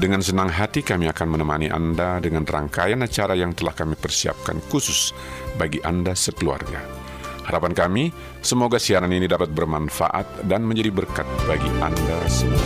Dengan 0.00 0.24
senang 0.24 0.48
hati 0.48 0.80
kami 0.80 1.12
akan 1.12 1.36
menemani 1.36 1.68
Anda 1.68 2.24
dengan 2.24 2.48
rangkaian 2.48 3.04
acara 3.04 3.36
yang 3.36 3.52
telah 3.52 3.76
kami 3.76 4.00
persiapkan 4.00 4.56
khusus 4.72 5.12
bagi 5.60 5.76
Anda 5.84 6.16
sekeluarga. 6.16 6.80
Harapan 7.44 7.76
kami, 7.76 8.04
semoga 8.40 8.80
siaran 8.80 9.12
ini 9.12 9.28
dapat 9.28 9.52
bermanfaat 9.52 10.48
dan 10.48 10.64
menjadi 10.64 10.88
berkat 10.88 11.28
bagi 11.44 11.68
Anda 11.84 12.16
semua. 12.32 12.64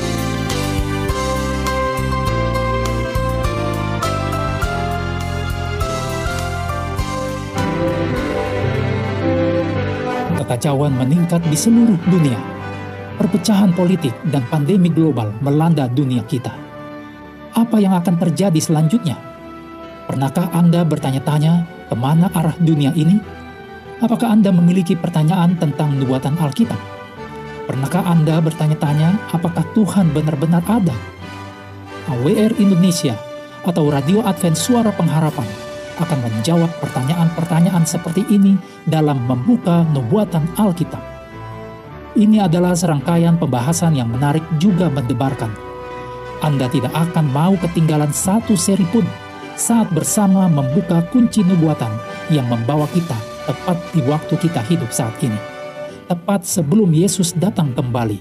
Kekacauan 10.38 10.94
meningkat 10.94 11.42
di 11.50 11.58
seluruh 11.58 11.98
dunia. 12.06 12.38
Perpecahan 13.18 13.74
politik 13.74 14.14
dan 14.30 14.46
pandemi 14.46 14.86
global 14.86 15.34
melanda 15.42 15.90
dunia 15.90 16.22
kita. 16.30 16.73
Apa 17.64 17.80
yang 17.80 17.96
akan 17.96 18.20
terjadi 18.20 18.60
selanjutnya? 18.60 19.16
Pernahkah 20.04 20.52
Anda 20.52 20.84
bertanya-tanya 20.84 21.64
ke 21.88 21.96
mana 21.96 22.28
arah 22.36 22.52
dunia 22.60 22.92
ini? 22.92 23.16
Apakah 24.04 24.36
Anda 24.36 24.52
memiliki 24.52 24.92
pertanyaan 24.92 25.56
tentang 25.56 25.96
nubuatan 25.96 26.36
Alkitab? 26.36 26.76
Pernahkah 27.64 28.04
Anda 28.04 28.44
bertanya-tanya 28.44 29.32
apakah 29.32 29.64
Tuhan 29.72 30.12
benar-benar 30.12 30.60
ada? 30.68 30.92
AWR 32.12 32.60
Indonesia 32.60 33.16
atau 33.64 33.88
Radio 33.88 34.20
Advent 34.28 34.60
Suara 34.60 34.92
Pengharapan 34.92 35.48
akan 36.04 36.18
menjawab 36.20 36.68
pertanyaan-pertanyaan 36.84 37.88
seperti 37.88 38.28
ini 38.28 38.60
dalam 38.84 39.24
membuka 39.24 39.88
nubuatan 39.88 40.44
Alkitab. 40.60 41.00
Ini 42.12 42.44
adalah 42.44 42.76
serangkaian 42.76 43.40
pembahasan 43.40 43.96
yang 43.96 44.12
menarik 44.12 44.44
juga 44.60 44.92
mendebarkan. 44.92 45.73
Anda 46.42 46.66
tidak 46.72 46.90
akan 46.90 47.30
mau 47.30 47.54
ketinggalan 47.60 48.10
satu 48.10 48.58
seri 48.58 48.86
pun 48.90 49.06
saat 49.54 49.86
bersama 49.94 50.50
membuka 50.50 51.04
kunci 51.14 51.46
nubuatan 51.46 51.90
yang 52.32 52.48
membawa 52.50 52.90
kita 52.90 53.14
tepat 53.46 53.78
di 53.94 54.00
waktu 54.08 54.34
kita 54.40 54.60
hidup 54.66 54.90
saat 54.90 55.14
ini. 55.22 55.38
Tepat 56.10 56.42
sebelum 56.42 56.90
Yesus 56.90 57.36
datang 57.36 57.70
kembali. 57.76 58.18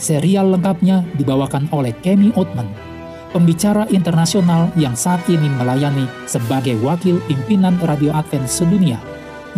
Serial 0.00 0.52
lengkapnya 0.56 1.04
dibawakan 1.18 1.68
oleh 1.72 1.92
Kemi 2.00 2.32
Otman 2.32 2.90
pembicara 3.30 3.86
internasional 3.90 4.70
yang 4.74 4.94
saat 4.98 5.22
ini 5.30 5.46
melayani 5.58 6.06
sebagai 6.26 6.76
wakil 6.82 7.22
pimpinan 7.30 7.78
Radio 7.86 8.10
Advent 8.14 8.50
sedunia 8.50 8.98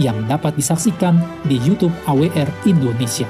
yang 0.01 0.25
dapat 0.29 0.57
disaksikan 0.57 1.21
di 1.45 1.61
YouTube 1.61 1.93
AWR 2.09 2.49
Indonesia. 2.65 3.29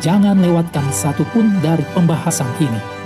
Jangan 0.00 0.38
lewatkan 0.38 0.86
satupun 0.94 1.58
dari 1.60 1.82
pembahasan 1.92 2.48
ini. 2.62 2.99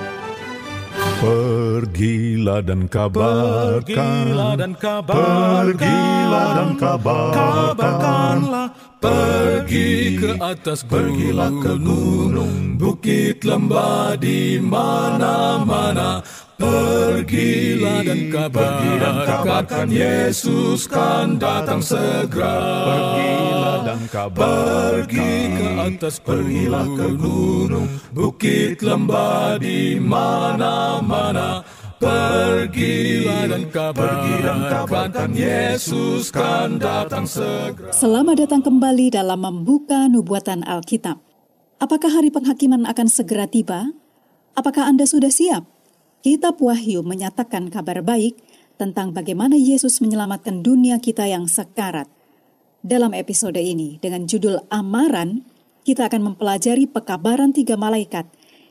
Pergilah 1.20 2.61
dan 2.65 2.91
kabarkan, 2.91 3.84
Pergilah 3.84 4.53
dan 4.59 4.73
kabarkan, 4.75 5.77
pergilah 5.79 6.48
dan 6.55 6.70
kabarkan, 6.75 7.34
kabarkanlah, 7.34 8.69
pergi 8.98 9.92
ke 10.19 10.31
atas 10.42 10.83
Pergilah 10.83 11.53
ke 11.62 11.73
gunung, 11.79 12.74
bukit 12.80 13.47
lembah 13.47 14.19
di 14.19 14.58
mana-mana. 14.58 16.24
Pergilah 16.55 18.07
dan 18.07 18.20
Pergi 18.31 18.91
dan 19.03 19.17
kabarkan, 19.27 19.27
kabarkan 19.27 19.89
Yesus 19.91 20.87
kan 20.87 21.35
datang 21.35 21.83
segera. 21.83 22.63
pergilah 22.87 23.79
dan 23.83 24.01
Pergi 24.07 25.35
ke 25.51 25.67
kabarkan, 25.67 25.98
atas 25.98 26.15
pergilah 26.23 26.87
ke 26.95 27.09
gunung, 27.19 27.91
bukit 28.15 28.79
lembah 28.87 29.59
di 29.59 29.98
mana-mana. 29.98 31.67
Pergilah 31.98 33.51
dan 33.51 33.63
Pergi 33.67 34.35
dan 34.39 34.59
kabarkan, 34.59 34.59
kabarkan, 34.71 35.31
Yesus 35.35 36.31
kan 36.31 36.79
datang 36.79 37.27
segera. 37.27 37.91
Selamat 37.91 38.47
datang 38.47 38.63
kembali 38.63 39.11
dalam 39.11 39.42
membuka 39.42 40.07
nubuatan 40.07 40.63
Alkitab. 40.63 41.19
Apakah 41.83 42.15
hari 42.15 42.31
penghakiman 42.31 42.86
akan 42.86 43.11
segera 43.11 43.51
tiba? 43.51 43.91
Apakah 44.55 44.86
Anda 44.86 45.03
sudah 45.03 45.35
siap? 45.35 45.73
Kitab 46.24 46.57
Wahyu 46.57 47.05
menyatakan 47.05 47.68
kabar 47.68 48.01
baik 48.01 48.40
tentang 48.80 49.12
bagaimana 49.12 49.61
Yesus 49.61 50.01
menyelamatkan 50.01 50.64
dunia 50.64 50.96
kita 50.96 51.29
yang 51.29 51.45
sekarat. 51.45 52.08
Dalam 52.80 53.12
episode 53.12 53.61
ini, 53.61 54.01
dengan 54.01 54.24
judul 54.24 54.57
Amaran, 54.73 55.45
kita 55.85 56.08
akan 56.08 56.33
mempelajari 56.33 56.89
pekabaran 56.89 57.52
tiga 57.52 57.77
malaikat 57.77 58.24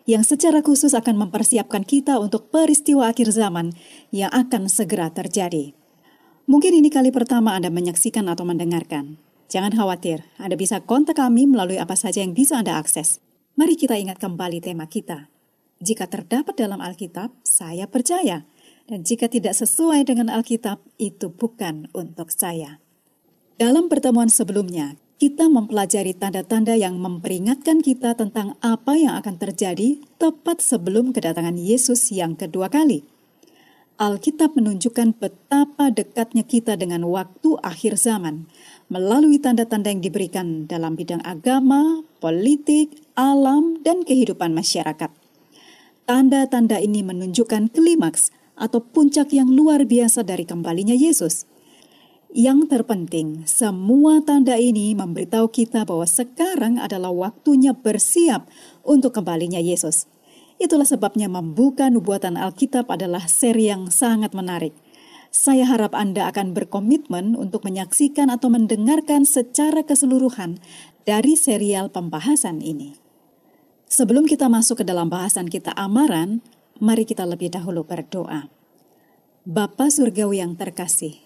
yang 0.10 0.26
secara 0.26 0.66
khusus 0.66 0.98
akan 0.98 1.14
mempersiapkan 1.30 1.86
kita 1.86 2.18
untuk 2.18 2.50
peristiwa 2.50 3.14
akhir 3.14 3.30
zaman 3.30 3.78
yang 4.10 4.34
akan 4.34 4.66
segera 4.66 5.14
terjadi. 5.14 5.78
Mungkin 6.50 6.74
ini 6.74 6.90
kali 6.90 7.14
pertama 7.14 7.54
Anda 7.54 7.70
menyaksikan 7.70 8.34
atau 8.34 8.50
mendengarkan. 8.50 9.22
Jangan 9.54 9.78
khawatir, 9.78 10.26
Anda 10.42 10.58
bisa 10.58 10.82
kontak 10.82 11.22
kami 11.22 11.46
melalui 11.46 11.78
apa 11.78 11.94
saja 11.94 12.26
yang 12.26 12.34
bisa 12.34 12.58
Anda 12.58 12.82
akses. 12.82 13.22
Mari 13.54 13.78
kita 13.78 13.94
ingat 13.94 14.18
kembali 14.18 14.58
tema 14.58 14.90
kita. 14.90 15.33
Jika 15.84 16.08
terdapat 16.08 16.56
dalam 16.56 16.80
Alkitab, 16.80 17.36
saya 17.44 17.92
percaya. 17.92 18.48
Dan 18.88 19.04
jika 19.04 19.28
tidak 19.28 19.52
sesuai 19.52 20.08
dengan 20.08 20.32
Alkitab, 20.32 20.80
itu 20.96 21.28
bukan 21.28 21.92
untuk 21.92 22.32
saya. 22.32 22.80
Dalam 23.60 23.92
pertemuan 23.92 24.32
sebelumnya, 24.32 24.96
kita 25.20 25.52
mempelajari 25.52 26.16
tanda-tanda 26.16 26.80
yang 26.80 26.96
memperingatkan 27.04 27.84
kita 27.84 28.16
tentang 28.16 28.56
apa 28.64 28.96
yang 28.96 29.20
akan 29.20 29.36
terjadi 29.36 30.00
tepat 30.20 30.64
sebelum 30.64 31.12
kedatangan 31.12 31.60
Yesus 31.60 32.16
yang 32.16 32.40
kedua 32.40 32.72
kali. 32.72 33.04
Alkitab 34.00 34.56
menunjukkan 34.56 35.20
betapa 35.20 35.92
dekatnya 35.92 36.48
kita 36.48 36.80
dengan 36.80 37.08
waktu 37.08 37.60
akhir 37.60 38.00
zaman 38.00 38.48
melalui 38.88 39.40
tanda-tanda 39.40 39.92
yang 39.92 40.00
diberikan 40.00 40.64
dalam 40.66 40.96
bidang 40.96 41.24
agama, 41.28 42.04
politik, 42.24 43.04
alam, 43.16 43.80
dan 43.84 44.04
kehidupan 44.08 44.52
masyarakat. 44.52 45.23
Tanda-tanda 46.04 46.84
ini 46.84 47.00
menunjukkan 47.00 47.72
klimaks 47.72 48.28
atau 48.60 48.84
puncak 48.84 49.32
yang 49.32 49.48
luar 49.48 49.88
biasa 49.88 50.28
dari 50.28 50.44
kembalinya 50.44 50.92
Yesus. 50.92 51.48
Yang 52.34 52.76
terpenting, 52.76 53.48
semua 53.48 54.20
tanda 54.20 54.60
ini 54.60 54.92
memberitahu 55.00 55.48
kita 55.48 55.88
bahwa 55.88 56.04
sekarang 56.04 56.76
adalah 56.76 57.14
waktunya 57.14 57.72
bersiap 57.72 58.52
untuk 58.84 59.16
kembalinya 59.16 59.64
Yesus. 59.64 60.12
Itulah 60.60 60.84
sebabnya 60.84 61.32
membuka 61.32 61.88
nubuatan 61.88 62.36
Alkitab 62.36 62.92
adalah 62.92 63.24
seri 63.32 63.72
yang 63.72 63.88
sangat 63.88 64.36
menarik. 64.36 64.76
Saya 65.32 65.64
harap 65.64 65.96
Anda 65.96 66.28
akan 66.28 66.52
berkomitmen 66.52 67.40
untuk 67.40 67.64
menyaksikan 67.64 68.28
atau 68.28 68.52
mendengarkan 68.52 69.24
secara 69.24 69.88
keseluruhan 69.88 70.60
dari 71.08 71.40
serial 71.40 71.96
pembahasan 71.96 72.60
ini. 72.60 73.03
Sebelum 73.94 74.26
kita 74.26 74.50
masuk 74.50 74.82
ke 74.82 74.86
dalam 74.90 75.06
bahasan 75.06 75.46
kita 75.46 75.70
amaran, 75.78 76.42
mari 76.82 77.06
kita 77.06 77.30
lebih 77.30 77.54
dahulu 77.54 77.86
berdoa. 77.86 78.50
Bapa 79.46 79.86
Surgawi 79.94 80.42
yang 80.42 80.58
terkasih, 80.58 81.22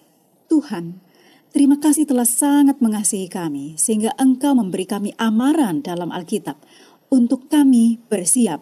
Tuhan, 0.52 1.00
terima 1.48 1.80
kasih 1.80 2.04
telah 2.04 2.28
sangat 2.28 2.76
mengasihi 2.84 3.24
kami 3.32 3.80
sehingga 3.80 4.12
Engkau 4.20 4.52
memberi 4.52 4.84
kami 4.84 5.16
amaran 5.16 5.80
dalam 5.80 6.12
Alkitab 6.12 6.60
untuk 7.08 7.48
kami 7.48 8.04
bersiap, 8.12 8.60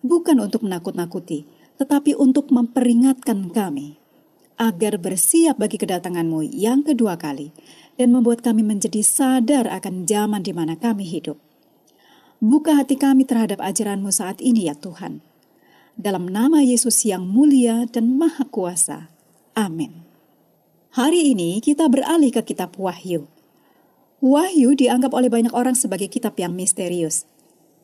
bukan 0.00 0.40
untuk 0.40 0.64
menakut-nakuti, 0.64 1.44
tetapi 1.76 2.16
untuk 2.16 2.48
memperingatkan 2.48 3.52
kami 3.52 4.00
agar 4.56 4.96
bersiap 4.96 5.60
bagi 5.60 5.76
kedatanganmu 5.76 6.40
yang 6.56 6.80
kedua 6.88 7.20
kali 7.20 7.52
dan 8.00 8.16
membuat 8.16 8.40
kami 8.40 8.64
menjadi 8.64 9.04
sadar 9.04 9.68
akan 9.68 10.08
zaman 10.08 10.40
di 10.40 10.56
mana 10.56 10.80
kami 10.80 11.04
hidup. 11.04 11.51
Buka 12.42 12.74
hati 12.74 12.98
kami 12.98 13.22
terhadap 13.22 13.62
ajaranmu 13.62 14.10
saat 14.10 14.42
ini 14.42 14.66
ya 14.66 14.74
Tuhan. 14.74 15.22
Dalam 15.94 16.26
nama 16.26 16.58
Yesus 16.58 17.06
yang 17.06 17.22
mulia 17.22 17.86
dan 17.86 18.18
maha 18.18 18.42
kuasa. 18.42 19.06
Amin. 19.54 20.02
Hari 20.90 21.38
ini 21.38 21.62
kita 21.62 21.86
beralih 21.86 22.34
ke 22.34 22.42
kitab 22.42 22.74
Wahyu. 22.74 23.30
Wahyu 24.18 24.74
dianggap 24.74 25.14
oleh 25.14 25.30
banyak 25.30 25.54
orang 25.54 25.78
sebagai 25.78 26.10
kitab 26.10 26.34
yang 26.34 26.50
misterius. 26.50 27.30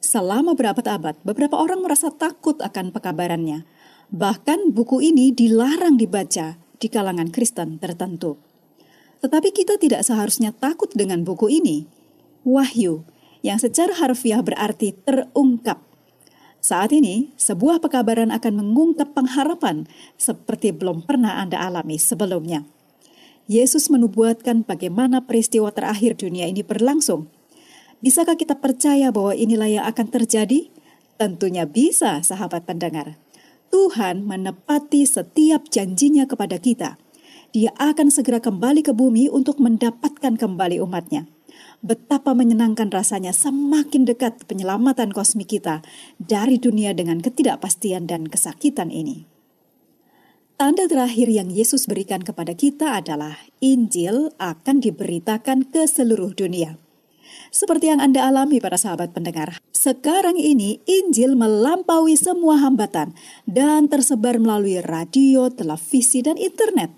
Selama 0.02 0.58
berabad-abad, 0.58 1.22
beberapa 1.22 1.54
orang 1.54 1.78
merasa 1.78 2.10
takut 2.10 2.58
akan 2.58 2.90
pekabarannya. 2.90 3.62
Bahkan 4.10 4.74
buku 4.74 5.06
ini 5.06 5.30
dilarang 5.30 5.94
dibaca 5.94 6.58
di 6.58 6.86
kalangan 6.90 7.30
Kristen 7.30 7.78
tertentu. 7.78 8.34
Tetapi 9.22 9.54
kita 9.54 9.78
tidak 9.78 10.02
seharusnya 10.02 10.50
takut 10.50 10.90
dengan 10.98 11.22
buku 11.22 11.46
ini. 11.46 11.86
Wahyu, 12.42 13.06
yang 13.42 13.60
secara 13.60 13.94
harfiah 13.94 14.42
berarti 14.42 14.94
terungkap. 15.06 15.82
Saat 16.58 16.90
ini, 16.90 17.30
sebuah 17.38 17.78
pekabaran 17.78 18.34
akan 18.34 18.52
mengungkap 18.58 19.14
pengharapan 19.14 19.86
seperti 20.18 20.74
belum 20.74 21.06
pernah 21.06 21.38
Anda 21.38 21.62
alami 21.62 21.96
sebelumnya. 21.96 22.66
Yesus 23.48 23.88
menubuatkan 23.88 24.66
bagaimana 24.66 25.24
peristiwa 25.24 25.72
terakhir 25.72 26.18
dunia 26.18 26.44
ini 26.50 26.60
berlangsung. 26.60 27.30
Bisakah 28.04 28.36
kita 28.36 28.58
percaya 28.58 29.08
bahwa 29.08 29.32
inilah 29.32 29.70
yang 29.70 29.84
akan 29.88 30.06
terjadi? 30.12 30.68
Tentunya 31.16 31.64
bisa, 31.64 32.20
sahabat 32.20 32.68
pendengar. 32.68 33.16
Tuhan 33.72 34.26
menepati 34.26 35.08
setiap 35.08 35.66
janjinya 35.72 36.28
kepada 36.28 36.60
kita. 36.60 37.00
Dia 37.56 37.72
akan 37.80 38.12
segera 38.12 38.44
kembali 38.44 38.84
ke 38.84 38.92
bumi 38.92 39.32
untuk 39.32 39.56
mendapatkan 39.58 40.36
kembali 40.36 40.78
umatnya. 40.84 41.24
Betapa 41.78 42.34
menyenangkan 42.34 42.90
rasanya 42.90 43.30
semakin 43.30 44.02
dekat 44.02 44.42
penyelamatan 44.50 45.14
kosmik 45.14 45.54
kita 45.54 45.86
dari 46.18 46.58
dunia 46.58 46.90
dengan 46.90 47.22
ketidakpastian 47.22 48.10
dan 48.10 48.26
kesakitan 48.26 48.90
ini. 48.90 49.30
Tanda 50.58 50.90
terakhir 50.90 51.30
yang 51.30 51.54
Yesus 51.54 51.86
berikan 51.86 52.18
kepada 52.18 52.50
kita 52.50 52.98
adalah 52.98 53.38
Injil 53.62 54.34
akan 54.42 54.82
diberitakan 54.82 55.70
ke 55.70 55.86
seluruh 55.86 56.34
dunia. 56.34 56.74
Seperti 57.54 57.94
yang 57.94 58.02
Anda 58.02 58.26
alami 58.26 58.58
para 58.58 58.74
sahabat 58.74 59.14
pendengar, 59.14 59.62
sekarang 59.70 60.34
ini 60.34 60.82
Injil 60.82 61.38
melampaui 61.38 62.18
semua 62.18 62.58
hambatan 62.58 63.14
dan 63.46 63.86
tersebar 63.86 64.42
melalui 64.42 64.82
radio, 64.82 65.46
televisi, 65.46 66.26
dan 66.26 66.34
internet. 66.34 66.90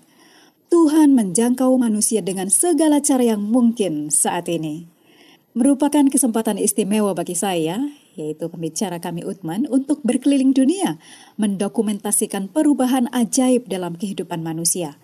Tuhan 0.71 1.11
menjangkau 1.11 1.75
manusia 1.75 2.23
dengan 2.23 2.47
segala 2.47 3.03
cara 3.03 3.35
yang 3.35 3.43
mungkin 3.43 4.07
saat 4.07 4.47
ini. 4.47 4.87
Merupakan 5.51 6.07
kesempatan 6.07 6.55
istimewa 6.55 7.11
bagi 7.11 7.35
saya 7.35 7.91
yaitu 8.15 8.51
pembicara 8.51 8.99
kami 8.99 9.23
Utman, 9.23 9.67
untuk 9.71 10.03
berkeliling 10.03 10.51
dunia, 10.51 10.99
mendokumentasikan 11.39 12.51
perubahan 12.51 13.07
ajaib 13.15 13.71
dalam 13.71 13.95
kehidupan 13.95 14.43
manusia. 14.43 14.99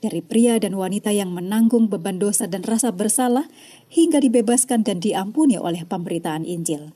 Dari 0.00 0.24
pria 0.24 0.56
dan 0.60 0.76
wanita 0.76 1.12
yang 1.12 1.32
menanggung 1.32 1.88
beban 1.88 2.20
dosa 2.20 2.48
dan 2.48 2.64
rasa 2.64 2.92
bersalah, 2.92 3.48
hingga 3.88 4.20
dibebaskan 4.20 4.84
dan 4.84 5.00
diampuni 5.00 5.56
oleh 5.60 5.84
pemberitaan 5.88 6.44
Injil. 6.44 6.92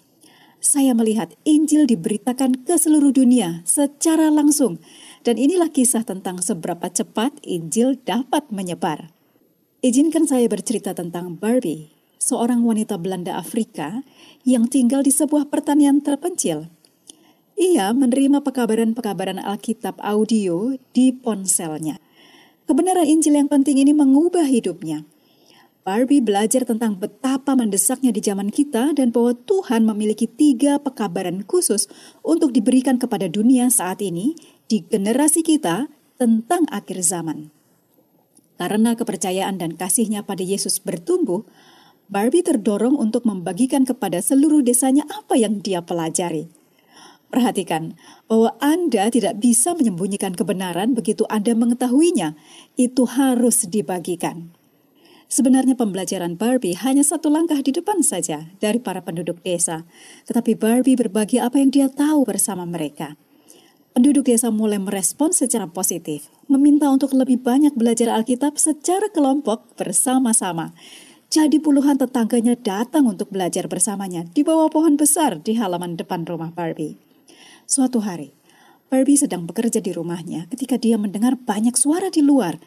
Saya 0.64 0.96
melihat 0.96 1.36
Injil 1.44 1.84
diberitakan 1.84 2.64
ke 2.64 2.80
seluruh 2.80 3.12
dunia 3.12 3.60
secara 3.68 4.32
langsung, 4.32 4.80
dan 5.24 5.40
inilah 5.40 5.72
kisah 5.72 6.04
tentang 6.04 6.44
seberapa 6.44 6.84
cepat 6.92 7.40
Injil 7.42 7.96
dapat 8.04 8.52
menyebar. 8.52 9.10
Izinkan 9.80 10.28
saya 10.28 10.44
bercerita 10.48 10.92
tentang 10.92 11.40
Barbie, 11.40 11.92
seorang 12.20 12.60
wanita 12.64 13.00
Belanda 13.00 13.40
Afrika 13.40 14.04
yang 14.44 14.68
tinggal 14.68 15.00
di 15.00 15.12
sebuah 15.12 15.48
pertanian 15.48 16.04
terpencil. 16.04 16.68
Ia 17.56 17.96
menerima 17.96 18.44
pekabaran-pekabaran 18.44 19.40
Alkitab 19.40 19.96
audio 20.04 20.76
di 20.92 21.12
ponselnya. 21.12 22.00
Kebenaran 22.64 23.08
Injil 23.08 23.36
yang 23.36 23.48
penting 23.48 23.80
ini 23.80 23.92
mengubah 23.92 24.48
hidupnya. 24.48 25.04
Barbie 25.84 26.24
belajar 26.24 26.64
tentang 26.64 26.96
betapa 26.96 27.52
mendesaknya 27.52 28.08
di 28.08 28.24
zaman 28.24 28.48
kita 28.48 28.96
dan 28.96 29.12
bahwa 29.12 29.36
Tuhan 29.36 29.84
memiliki 29.84 30.24
tiga 30.24 30.80
pekabaran 30.80 31.44
khusus 31.44 31.92
untuk 32.24 32.56
diberikan 32.56 32.96
kepada 32.96 33.28
dunia 33.28 33.68
saat 33.68 34.00
ini 34.00 34.32
di 34.68 34.84
generasi 34.86 35.44
kita 35.44 35.88
tentang 36.16 36.64
akhir 36.72 37.04
zaman. 37.04 37.50
Karena 38.54 38.94
kepercayaan 38.94 39.58
dan 39.58 39.74
kasihnya 39.74 40.22
pada 40.22 40.46
Yesus 40.46 40.78
bertumbuh, 40.78 41.42
Barbie 42.06 42.44
terdorong 42.44 42.94
untuk 42.94 43.26
membagikan 43.26 43.82
kepada 43.82 44.20
seluruh 44.22 44.62
desanya 44.62 45.02
apa 45.10 45.34
yang 45.34 45.58
dia 45.58 45.82
pelajari. 45.82 46.46
Perhatikan 47.34 47.98
bahwa 48.30 48.54
Anda 48.62 49.10
tidak 49.10 49.42
bisa 49.42 49.74
menyembunyikan 49.74 50.38
kebenaran 50.38 50.94
begitu 50.94 51.26
Anda 51.26 51.58
mengetahuinya. 51.58 52.38
Itu 52.78 53.10
harus 53.10 53.66
dibagikan. 53.66 54.54
Sebenarnya 55.26 55.74
pembelajaran 55.74 56.38
Barbie 56.38 56.78
hanya 56.78 57.02
satu 57.02 57.32
langkah 57.32 57.58
di 57.58 57.74
depan 57.74 58.06
saja 58.06 58.54
dari 58.62 58.78
para 58.78 59.02
penduduk 59.02 59.42
desa. 59.42 59.82
Tetapi 60.30 60.54
Barbie 60.54 60.94
berbagi 60.94 61.42
apa 61.42 61.58
yang 61.58 61.74
dia 61.74 61.90
tahu 61.90 62.22
bersama 62.22 62.62
mereka. 62.62 63.18
Penduduk 63.94 64.26
desa 64.26 64.50
mulai 64.50 64.82
merespon 64.82 65.30
secara 65.30 65.70
positif, 65.70 66.26
meminta 66.50 66.90
untuk 66.90 67.14
lebih 67.14 67.38
banyak 67.40 67.78
belajar 67.78 68.10
Alkitab 68.10 68.58
secara 68.58 69.06
kelompok 69.14 69.78
bersama-sama 69.78 70.74
jadi 71.34 71.58
puluhan 71.58 71.98
tetangganya 71.98 72.54
datang 72.54 73.10
untuk 73.10 73.34
belajar 73.34 73.66
bersamanya 73.66 74.22
di 74.22 74.46
bawah 74.46 74.70
pohon 74.70 74.94
besar 74.94 75.42
di 75.42 75.58
halaman 75.58 75.98
depan 75.98 76.22
rumah 76.22 76.54
Barbie. 76.54 76.94
Suatu 77.66 77.98
hari, 78.06 78.30
Barbie 78.86 79.18
sedang 79.18 79.42
bekerja 79.42 79.82
di 79.82 79.90
rumahnya 79.90 80.46
ketika 80.46 80.78
dia 80.78 80.94
mendengar 80.94 81.34
banyak 81.34 81.74
suara 81.74 82.06
di 82.06 82.22
luar. 82.22 82.62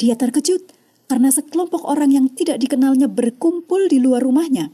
Dia 0.00 0.16
terkejut 0.16 0.72
karena 1.12 1.28
sekelompok 1.28 1.84
orang 1.84 2.08
yang 2.08 2.32
tidak 2.32 2.56
dikenalnya 2.56 3.04
berkumpul 3.04 3.84
di 3.84 4.00
luar 4.00 4.24
rumahnya. 4.24 4.72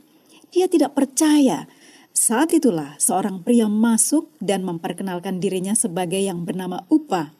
Dia 0.54 0.70
tidak 0.70 0.94
percaya. 0.94 1.66
Saat 2.12 2.52
itulah 2.52 3.00
seorang 3.00 3.40
pria 3.40 3.72
masuk 3.72 4.28
dan 4.36 4.68
memperkenalkan 4.68 5.40
dirinya 5.40 5.72
sebagai 5.72 6.20
yang 6.20 6.44
bernama 6.44 6.84
Upa. 6.92 7.32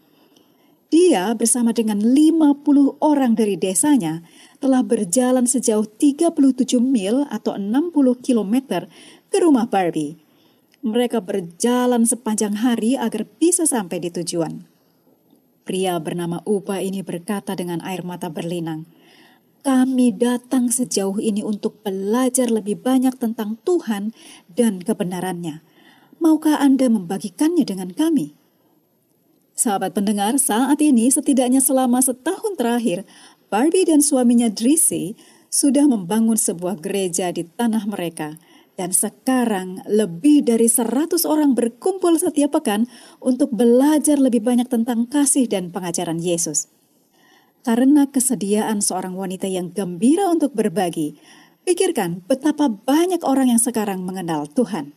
Dia 0.89 1.33
bersama 1.37 1.77
dengan 1.77 2.01
50 2.01 3.01
orang 3.01 3.37
dari 3.37 3.57
desanya 3.57 4.25
telah 4.61 4.81
berjalan 4.81 5.45
sejauh 5.45 5.85
37 5.85 6.81
mil 6.81 7.29
atau 7.29 7.57
60 7.57 7.93
km 8.25 8.89
ke 9.29 9.37
rumah 9.41 9.69
Barbie. 9.69 10.17
Mereka 10.81 11.21
berjalan 11.21 12.09
sepanjang 12.09 12.61
hari 12.61 12.97
agar 12.97 13.29
bisa 13.41 13.69
sampai 13.69 14.01
di 14.01 14.09
tujuan. 14.09 14.69
Pria 15.69 16.01
bernama 16.01 16.41
Upa 16.49 16.81
ini 16.81 17.05
berkata 17.05 17.55
dengan 17.55 17.85
air 17.85 18.03
mata 18.03 18.33
berlinang, 18.33 18.89
"Kami 19.63 20.11
datang 20.15 20.69
sejauh 20.69 21.23
ini 21.23 21.47
untuk 21.47 21.83
belajar 21.87 22.51
lebih 22.51 22.83
banyak 22.83 23.15
tentang 23.19 23.59
Tuhan 23.63 24.11
dan 24.51 24.83
kebenarannya. 24.83 25.63
Maukah 26.19 26.59
Anda 26.59 26.91
membagikannya 26.91 27.63
dengan 27.63 27.95
kami?" 27.95 28.35
Sahabat 29.53 29.95
pendengar, 29.95 30.41
saat 30.43 30.81
ini 30.83 31.07
setidaknya 31.13 31.63
selama 31.63 32.03
setahun 32.03 32.59
terakhir, 32.59 33.07
Barbie 33.53 33.85
dan 33.85 34.01
suaminya 34.01 34.49
Drissy 34.49 35.15
sudah 35.53 35.85
membangun 35.85 36.41
sebuah 36.41 36.81
gereja 36.81 37.29
di 37.31 37.45
tanah 37.45 37.85
mereka. 37.85 38.41
Dan 38.73 38.91
sekarang 38.97 39.85
lebih 39.85 40.49
dari 40.49 40.65
100 40.65 41.29
orang 41.29 41.53
berkumpul 41.53 42.17
setiap 42.17 42.57
pekan 42.57 42.89
untuk 43.21 43.53
belajar 43.53 44.17
lebih 44.17 44.41
banyak 44.41 44.65
tentang 44.67 45.05
kasih 45.05 45.45
dan 45.45 45.69
pengajaran 45.69 46.17
Yesus. 46.17 46.73
Karena 47.63 48.11
kesediaan 48.11 48.83
seorang 48.83 49.15
wanita 49.15 49.47
yang 49.47 49.71
gembira 49.71 50.27
untuk 50.27 50.55
berbagi, 50.55 51.15
pikirkan 51.63 52.27
betapa 52.27 52.67
banyak 52.67 53.23
orang 53.23 53.55
yang 53.55 53.63
sekarang 53.63 54.03
mengenal 54.03 54.51
Tuhan. 54.51 54.95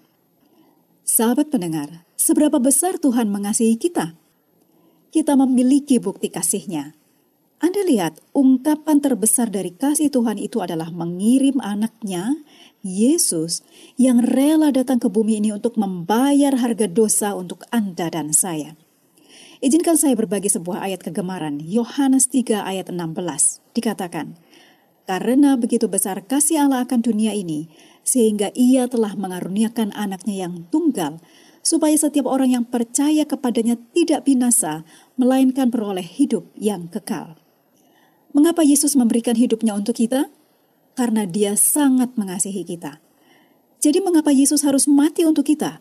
Sahabat 1.06 1.54
pendengar, 1.54 2.04
seberapa 2.18 2.58
besar 2.58 2.98
Tuhan 2.98 3.30
mengasihi 3.30 3.78
kita? 3.78 4.18
Kita 5.14 5.38
memiliki 5.38 6.02
bukti 6.02 6.34
kasihnya 6.34 6.98
anda 7.64 7.82
lihat, 7.82 8.20
ungkapan 8.36 9.00
terbesar 9.00 9.48
dari 9.48 9.72
kasih 9.72 10.12
Tuhan 10.12 10.36
itu 10.36 10.60
adalah 10.60 10.92
mengirim 10.94 11.64
anaknya, 11.64 12.36
Yesus, 12.86 13.64
yang 13.98 14.22
rela 14.22 14.70
datang 14.70 15.02
ke 15.02 15.10
bumi 15.10 15.42
ini 15.42 15.50
untuk 15.50 15.80
membayar 15.80 16.54
harga 16.54 16.86
dosa 16.86 17.34
untuk 17.34 17.66
Anda 17.74 18.14
dan 18.14 18.36
saya. 18.36 18.78
Izinkan 19.64 19.96
saya 19.96 20.20
berbagi 20.20 20.52
sebuah 20.52 20.84
ayat 20.84 21.00
kegemaran, 21.00 21.64
Yohanes 21.64 22.28
3 22.28 22.68
ayat 22.68 22.92
16, 22.92 23.64
dikatakan, 23.72 24.36
Karena 25.08 25.56
begitu 25.56 25.88
besar 25.88 26.28
kasih 26.28 26.68
Allah 26.68 26.84
akan 26.84 27.00
dunia 27.00 27.32
ini, 27.32 27.72
sehingga 28.04 28.52
ia 28.52 28.92
telah 28.92 29.16
mengaruniakan 29.16 29.96
anaknya 29.96 30.50
yang 30.50 30.68
tunggal, 30.68 31.24
supaya 31.64 31.96
setiap 31.96 32.28
orang 32.28 32.52
yang 32.52 32.66
percaya 32.68 33.24
kepadanya 33.24 33.80
tidak 33.96 34.28
binasa, 34.28 34.84
melainkan 35.16 35.72
beroleh 35.72 36.04
hidup 36.04 36.52
yang 36.60 36.92
kekal. 36.92 37.40
Mengapa 38.36 38.60
Yesus 38.68 39.00
memberikan 39.00 39.40
hidupnya 39.40 39.72
untuk 39.72 39.96
kita? 39.96 40.28
Karena 41.00 41.24
dia 41.24 41.56
sangat 41.56 42.20
mengasihi 42.20 42.68
kita. 42.68 43.00
Jadi 43.80 44.04
mengapa 44.04 44.36
Yesus 44.36 44.68
harus 44.68 44.84
mati 44.92 45.24
untuk 45.24 45.48
kita? 45.48 45.80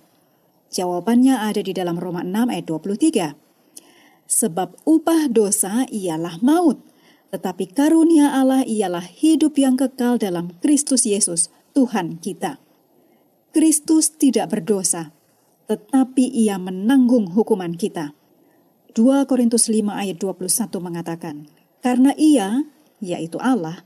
Jawabannya 0.71 1.43
ada 1.43 1.59
di 1.59 1.75
dalam 1.75 1.99
Roma 1.99 2.23
6 2.23 2.54
ayat 2.54 2.66
23. 2.71 3.44
Sebab 4.25 4.81
upah 4.88 5.28
dosa 5.28 5.85
ialah 5.93 6.40
maut, 6.40 6.81
tetapi 7.35 7.71
karunia 7.71 8.33
Allah 8.33 8.62
ialah 8.62 9.04
hidup 9.04 9.59
yang 9.59 9.75
kekal 9.75 10.16
dalam 10.16 10.54
Kristus 10.62 11.04
Yesus, 11.04 11.50
Tuhan 11.75 12.23
kita. 12.23 12.62
Kristus 13.50 14.14
tidak 14.14 14.54
berdosa, 14.54 15.11
tetapi 15.66 16.26
ia 16.31 16.59
menanggung 16.59 17.35
hukuman 17.35 17.75
kita. 17.75 18.14
2 18.95 19.26
Korintus 19.26 19.66
5 19.66 19.90
ayat 19.90 20.23
21 20.23 20.47
mengatakan, 20.78 21.50
karena 21.83 22.14
ia, 22.14 22.62
yaitu 23.02 23.43
Allah, 23.43 23.83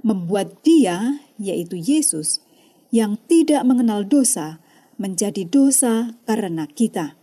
membuat 0.00 0.64
Dia, 0.64 1.20
yaitu 1.36 1.76
Yesus, 1.76 2.40
yang 2.88 3.20
tidak 3.28 3.62
mengenal 3.68 4.08
dosa, 4.08 4.58
menjadi 4.96 5.44
dosa 5.44 6.16
karena 6.24 6.64
kita. 6.64 7.18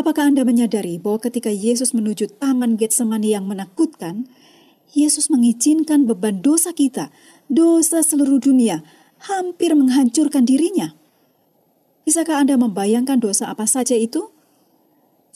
Apakah 0.00 0.32
Anda 0.32 0.48
menyadari 0.48 0.96
bahwa 0.96 1.20
ketika 1.28 1.52
Yesus 1.52 1.92
menuju 1.92 2.40
taman 2.40 2.80
Getsemani 2.80 3.36
yang 3.36 3.44
menakutkan, 3.44 4.32
Yesus 4.96 5.28
mengizinkan 5.28 6.08
beban 6.08 6.40
dosa 6.40 6.72
kita, 6.72 7.12
dosa 7.52 8.00
seluruh 8.00 8.40
dunia, 8.40 8.80
hampir 9.28 9.76
menghancurkan 9.76 10.48
dirinya? 10.48 10.96
Bisakah 12.08 12.40
Anda 12.40 12.56
membayangkan 12.56 13.20
dosa 13.20 13.52
apa 13.52 13.68
saja 13.68 13.92
itu? 13.92 14.32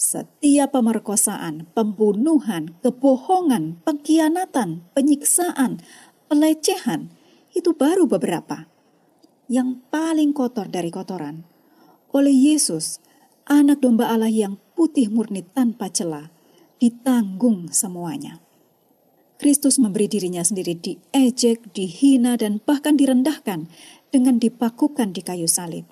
Setiap 0.01 0.73
pemerkosaan, 0.73 1.69
pembunuhan, 1.77 2.73
kebohongan, 2.81 3.85
pengkhianatan, 3.85 4.81
penyiksaan, 4.97 5.85
pelecehan, 6.33 7.13
itu 7.53 7.77
baru 7.77 8.09
beberapa. 8.09 8.65
Yang 9.45 9.85
paling 9.93 10.33
kotor 10.33 10.73
dari 10.73 10.89
kotoran, 10.89 11.45
oleh 12.17 12.33
Yesus, 12.33 13.05
anak 13.49 13.85
domba 13.85 14.09
Allah 14.13 14.33
yang 14.33 14.57
putih 14.73 15.13
murni 15.13 15.45
tanpa 15.45 15.93
celah, 15.93 16.33
ditanggung 16.81 17.69
semuanya. 17.73 18.41
Kristus 19.35 19.77
memberi 19.77 20.09
dirinya 20.09 20.41
sendiri 20.41 20.79
diejek, 20.79 21.75
dihina, 21.75 22.39
dan 22.41 22.63
bahkan 22.63 22.97
direndahkan 22.97 23.67
dengan 24.09 24.39
dipakukan 24.39 25.13
di 25.13 25.21
kayu 25.21 25.51
salib. 25.51 25.85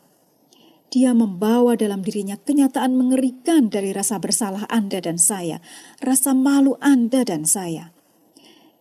Dia 0.92 1.16
membawa 1.16 1.72
dalam 1.72 2.04
dirinya 2.04 2.36
kenyataan 2.36 2.92
mengerikan 2.92 3.72
dari 3.72 3.96
rasa 3.96 4.20
bersalah 4.20 4.68
Anda 4.68 5.00
dan 5.00 5.16
saya, 5.16 5.64
rasa 6.04 6.36
malu 6.36 6.76
Anda 6.84 7.24
dan 7.24 7.48
saya. 7.48 7.96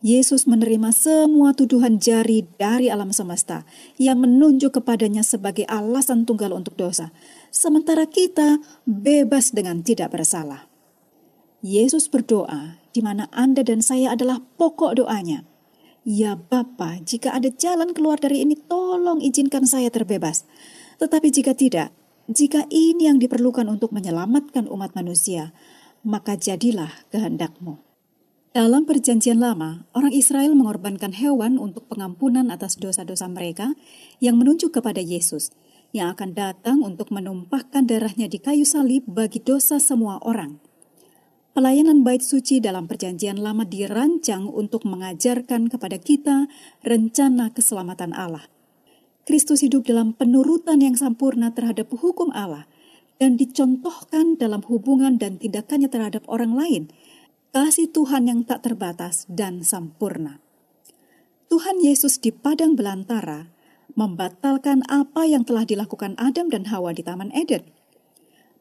Yesus 0.02 0.50
menerima 0.50 0.92
semua 0.98 1.54
tuduhan 1.54 2.02
jari 2.02 2.50
dari 2.58 2.90
alam 2.90 3.14
semesta 3.14 3.70
yang 4.02 4.18
menunjuk 4.18 4.82
kepadanya 4.82 5.22
sebagai 5.22 5.64
alasan 5.70 6.26
tunggal 6.26 6.58
untuk 6.58 6.74
dosa, 6.74 7.14
sementara 7.52 8.08
kita 8.08 8.64
bebas 8.88 9.52
dengan 9.52 9.84
tidak 9.84 10.16
bersalah. 10.16 10.72
Yesus 11.62 12.10
berdoa 12.10 12.82
di 12.90 13.06
mana 13.06 13.30
Anda 13.30 13.62
dan 13.62 13.86
saya 13.86 14.18
adalah 14.18 14.42
pokok 14.58 14.98
doanya. 14.98 15.46
Ya 16.02 16.34
Bapa, 16.34 16.98
jika 17.06 17.30
ada 17.38 17.54
jalan 17.54 17.94
keluar 17.94 18.18
dari 18.18 18.42
ini, 18.42 18.58
tolong 18.58 19.22
izinkan 19.22 19.70
saya 19.70 19.94
terbebas. 19.94 20.50
Tetapi 20.98 21.30
jika 21.30 21.54
tidak, 21.54 21.94
jika 22.26 22.66
ini 22.74 23.06
yang 23.06 23.22
diperlukan 23.22 23.70
untuk 23.70 23.94
menyelamatkan 23.94 24.66
umat 24.66 24.98
manusia, 24.98 25.54
maka 26.02 26.34
jadilah 26.34 26.90
kehendakmu. 27.14 27.78
Dalam 28.52 28.84
perjanjian 28.84 29.40
lama, 29.40 29.88
orang 29.96 30.12
Israel 30.12 30.58
mengorbankan 30.58 31.16
hewan 31.16 31.56
untuk 31.56 31.88
pengampunan 31.88 32.52
atas 32.52 32.76
dosa-dosa 32.76 33.30
mereka 33.32 33.78
yang 34.20 34.36
menunjuk 34.36 34.76
kepada 34.76 35.00
Yesus, 35.00 35.56
yang 35.92 36.16
akan 36.16 36.36
datang 36.36 36.84
untuk 36.84 37.12
menumpahkan 37.12 37.88
darahnya 37.88 38.32
di 38.32 38.40
kayu 38.40 38.68
salib 38.68 39.08
bagi 39.08 39.40
dosa 39.44 39.80
semua 39.80 40.20
orang. 40.24 40.60
Pelayanan 41.52 42.08
bait 42.08 42.24
suci 42.24 42.64
dalam 42.64 42.88
perjanjian 42.88 43.40
lama 43.40 43.68
dirancang 43.68 44.48
untuk 44.48 44.88
mengajarkan 44.88 45.68
kepada 45.68 46.00
kita 46.00 46.48
rencana 46.84 47.52
keselamatan 47.52 48.16
Allah– 48.16 48.48
Kristus 49.22 49.62
hidup 49.62 49.86
dalam 49.86 50.18
penurutan 50.18 50.82
yang 50.82 50.98
sempurna 50.98 51.54
terhadap 51.54 51.94
hukum 51.94 52.34
Allah 52.34 52.66
dan 53.22 53.38
dicontohkan 53.38 54.34
dalam 54.42 54.66
hubungan 54.66 55.22
dan 55.22 55.38
tindakannya 55.38 55.94
terhadap 55.94 56.26
orang 56.26 56.58
lain. 56.58 56.84
Kasih 57.54 57.94
Tuhan 57.94 58.26
yang 58.26 58.42
tak 58.48 58.66
terbatas 58.66 59.30
dan 59.30 59.62
sempurna. 59.62 60.42
Tuhan 61.54 61.84
Yesus 61.84 62.18
di 62.18 62.34
padang 62.34 62.74
belantara 62.74 63.52
membatalkan 63.94 64.84
apa 64.92 65.28
yang 65.28 65.44
telah 65.44 65.64
dilakukan 65.68 66.16
Adam 66.20 66.48
dan 66.48 66.68
Hawa 66.68 66.96
di 66.96 67.04
Taman 67.04 67.32
Eden. 67.32 67.68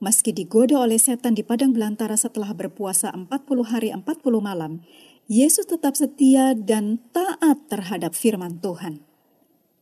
Meski 0.00 0.32
digoda 0.32 0.80
oleh 0.80 0.96
setan 0.96 1.36
di 1.36 1.44
padang 1.44 1.76
belantara 1.76 2.16
setelah 2.16 2.56
berpuasa 2.56 3.12
40 3.12 3.28
hari 3.68 3.92
40 3.92 4.00
malam, 4.40 4.80
Yesus 5.28 5.68
tetap 5.68 5.92
setia 5.92 6.56
dan 6.56 6.98
taat 7.12 7.68
terhadap 7.68 8.16
firman 8.16 8.58
Tuhan. 8.64 9.04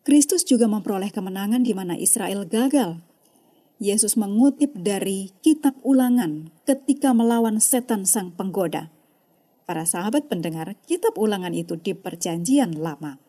Kristus 0.02 0.42
juga 0.42 0.66
memperoleh 0.66 1.14
kemenangan 1.14 1.62
di 1.62 1.70
mana 1.70 1.94
Israel 1.94 2.42
gagal. 2.48 2.98
Yesus 3.78 4.18
mengutip 4.18 4.74
dari 4.74 5.30
kitab 5.38 5.78
ulangan 5.86 6.50
ketika 6.66 7.14
melawan 7.14 7.62
setan 7.62 8.02
sang 8.02 8.34
penggoda. 8.34 8.90
Para 9.68 9.86
sahabat 9.86 10.26
pendengar, 10.26 10.74
kitab 10.88 11.14
ulangan 11.14 11.54
itu 11.54 11.78
di 11.78 11.94
perjanjian 11.94 12.74
lama. 12.74 13.22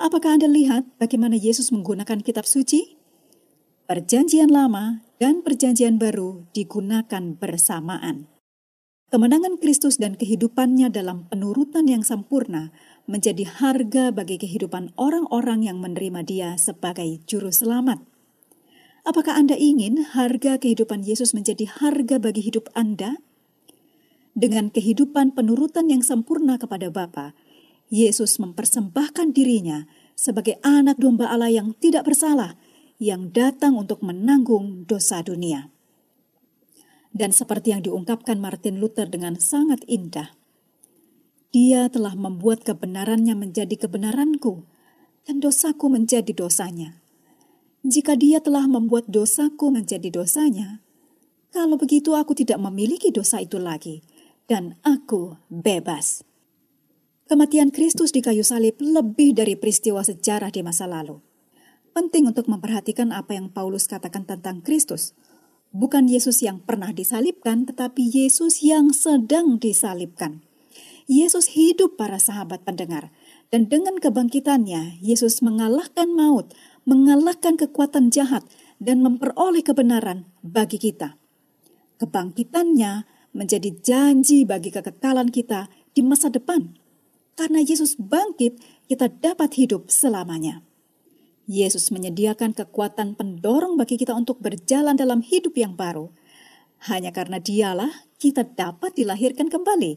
Apakah 0.00 0.40
Anda 0.40 0.48
lihat 0.48 0.88
bagaimana 0.96 1.36
Yesus 1.36 1.68
menggunakan 1.76 2.24
kitab 2.24 2.48
suci? 2.48 2.96
Perjanjian 3.84 4.48
lama 4.48 5.04
dan 5.20 5.44
perjanjian 5.44 6.00
baru 6.00 6.48
digunakan 6.56 7.36
bersamaan. 7.36 8.24
Kemenangan 9.12 9.60
Kristus 9.60 10.00
dan 10.00 10.16
kehidupannya 10.16 10.88
dalam 10.88 11.28
penurutan 11.28 11.84
yang 11.84 12.00
sempurna 12.00 12.72
menjadi 13.04 13.44
harga 13.44 14.08
bagi 14.08 14.40
kehidupan 14.40 14.96
orang-orang 14.96 15.68
yang 15.68 15.84
menerima 15.84 16.24
Dia 16.24 16.50
sebagai 16.56 17.20
Juru 17.28 17.52
Selamat. 17.52 18.00
Apakah 19.04 19.36
Anda 19.36 19.60
ingin 19.60 20.00
harga 20.16 20.56
kehidupan 20.56 21.04
Yesus 21.04 21.36
menjadi 21.36 21.68
harga 21.68 22.16
bagi 22.16 22.40
hidup 22.40 22.72
Anda? 22.72 23.20
Dengan 24.32 24.72
kehidupan 24.72 25.36
penurutan 25.36 25.92
yang 25.92 26.00
sempurna 26.00 26.56
kepada 26.56 26.88
Bapa, 26.88 27.36
Yesus 27.90 28.38
mempersembahkan 28.38 29.34
dirinya 29.34 29.90
sebagai 30.14 30.62
anak 30.62 31.02
domba 31.02 31.26
Allah 31.26 31.50
yang 31.50 31.74
tidak 31.74 32.06
bersalah, 32.06 32.54
yang 33.02 33.34
datang 33.34 33.74
untuk 33.74 34.00
menanggung 34.06 34.86
dosa 34.86 35.20
dunia. 35.26 35.74
Dan 37.10 37.34
seperti 37.34 37.74
yang 37.74 37.82
diungkapkan 37.82 38.38
Martin 38.38 38.78
Luther 38.78 39.10
dengan 39.10 39.34
sangat 39.42 39.82
indah, 39.90 40.30
dia 41.50 41.90
telah 41.90 42.14
membuat 42.14 42.62
kebenarannya 42.62 43.34
menjadi 43.34 43.74
kebenaranku, 43.74 44.62
dan 45.26 45.42
dosaku 45.42 45.90
menjadi 45.90 46.30
dosanya. 46.30 47.02
Jika 47.82 48.14
dia 48.14 48.38
telah 48.38 48.70
membuat 48.70 49.10
dosaku 49.10 49.74
menjadi 49.74 50.14
dosanya, 50.14 50.78
kalau 51.50 51.74
begitu 51.74 52.14
aku 52.14 52.38
tidak 52.38 52.62
memiliki 52.62 53.10
dosa 53.10 53.42
itu 53.42 53.58
lagi, 53.58 54.06
dan 54.46 54.78
aku 54.86 55.34
bebas. 55.50 56.22
Kematian 57.30 57.70
Kristus 57.70 58.10
di 58.10 58.26
kayu 58.26 58.42
salib 58.42 58.82
lebih 58.82 59.38
dari 59.38 59.54
peristiwa 59.54 60.02
sejarah 60.02 60.50
di 60.50 60.66
masa 60.66 60.90
lalu. 60.90 61.22
Penting 61.94 62.26
untuk 62.26 62.50
memperhatikan 62.50 63.14
apa 63.14 63.38
yang 63.38 63.54
Paulus 63.54 63.86
katakan 63.86 64.26
tentang 64.26 64.66
Kristus– 64.66 65.14
Bukan 65.70 66.10
Yesus 66.10 66.42
yang 66.42 66.58
pernah 66.66 66.90
disalibkan, 66.90 67.62
tetapi 67.62 68.02
Yesus 68.02 68.58
yang 68.66 68.90
sedang 68.90 69.54
disalibkan. 69.62 70.42
Yesus 71.06 71.54
hidup 71.54 71.94
para 71.94 72.18
sahabat 72.18 72.66
pendengar, 72.66 73.14
dan 73.54 73.70
dengan 73.70 74.02
kebangkitannya, 74.02 74.98
Yesus 74.98 75.38
mengalahkan 75.46 76.10
maut, 76.10 76.50
mengalahkan 76.90 77.54
kekuatan 77.54 78.10
jahat, 78.10 78.42
dan 78.82 78.98
memperoleh 79.06 79.62
kebenaran 79.62 80.26
bagi 80.42 80.82
kita. 80.82 81.14
Kebangkitannya 82.02 83.06
menjadi 83.30 83.70
janji 83.78 84.42
bagi 84.42 84.74
kekekalan 84.74 85.30
kita 85.30 85.70
di 85.94 86.02
masa 86.02 86.34
depan. 86.34 86.74
Karena 87.40 87.64
Yesus 87.64 87.96
bangkit, 87.96 88.60
kita 88.84 89.08
dapat 89.08 89.56
hidup 89.56 89.88
selamanya. 89.88 90.60
Yesus 91.48 91.88
menyediakan 91.88 92.52
kekuatan 92.52 93.16
pendorong 93.16 93.80
bagi 93.80 93.96
kita 93.96 94.12
untuk 94.12 94.44
berjalan 94.44 94.92
dalam 94.92 95.24
hidup 95.24 95.56
yang 95.56 95.72
baru. 95.72 96.12
Hanya 96.92 97.16
karena 97.16 97.40
dialah 97.40 97.88
kita 98.20 98.44
dapat 98.44 98.92
dilahirkan 98.92 99.48
kembali. 99.48 99.96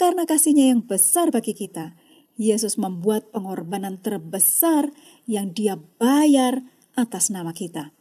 Karena 0.00 0.24
kasihnya 0.24 0.72
yang 0.72 0.80
besar 0.80 1.28
bagi 1.28 1.52
kita, 1.52 1.92
Yesus 2.40 2.80
membuat 2.80 3.28
pengorbanan 3.28 4.00
terbesar 4.00 4.88
yang 5.28 5.52
dia 5.52 5.76
bayar 6.00 6.64
atas 6.96 7.28
nama 7.28 7.52
kita. 7.52 7.92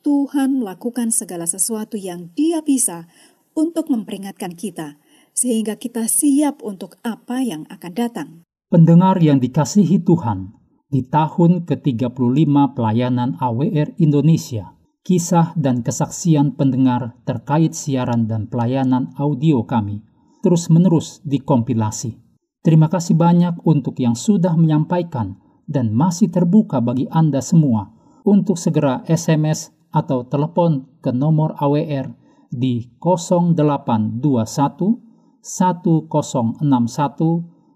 Tuhan 0.00 0.56
melakukan 0.56 1.12
segala 1.12 1.44
sesuatu 1.44 2.00
yang 2.00 2.32
dia 2.32 2.64
bisa 2.64 3.04
untuk 3.52 3.92
memperingatkan 3.92 4.56
kita, 4.56 4.96
sehingga 5.34 5.76
kita 5.76 6.06
siap 6.06 6.62
untuk 6.62 6.96
apa 7.02 7.42
yang 7.42 7.66
akan 7.68 7.92
datang. 7.92 8.28
Pendengar 8.70 9.18
yang 9.20 9.42
dikasihi 9.42 10.00
Tuhan, 10.06 10.54
di 10.88 11.02
tahun 11.02 11.66
ke-35 11.66 12.78
pelayanan 12.78 13.36
AWR 13.42 13.98
Indonesia, 13.98 14.78
kisah 15.04 15.52
dan 15.58 15.82
kesaksian 15.82 16.56
pendengar 16.56 17.18
terkait 17.28 17.76
siaran 17.76 18.30
dan 18.30 18.48
pelayanan 18.48 19.12
audio 19.20 19.66
kami 19.66 20.00
terus-menerus 20.40 21.20
dikompilasi. 21.24 22.16
Terima 22.64 22.88
kasih 22.88 23.16
banyak 23.16 23.60
untuk 23.64 24.00
yang 24.00 24.16
sudah 24.16 24.56
menyampaikan 24.56 25.36
dan 25.68 25.92
masih 25.92 26.32
terbuka 26.32 26.80
bagi 26.80 27.04
Anda 27.12 27.44
semua 27.44 27.92
untuk 28.24 28.56
segera 28.56 29.04
SMS 29.04 29.72
atau 29.92 30.24
telepon 30.24 30.88
ke 31.04 31.12
nomor 31.12 31.60
AWR 31.60 32.16
di 32.48 32.88
0821 33.00 35.03
1061 35.44 36.64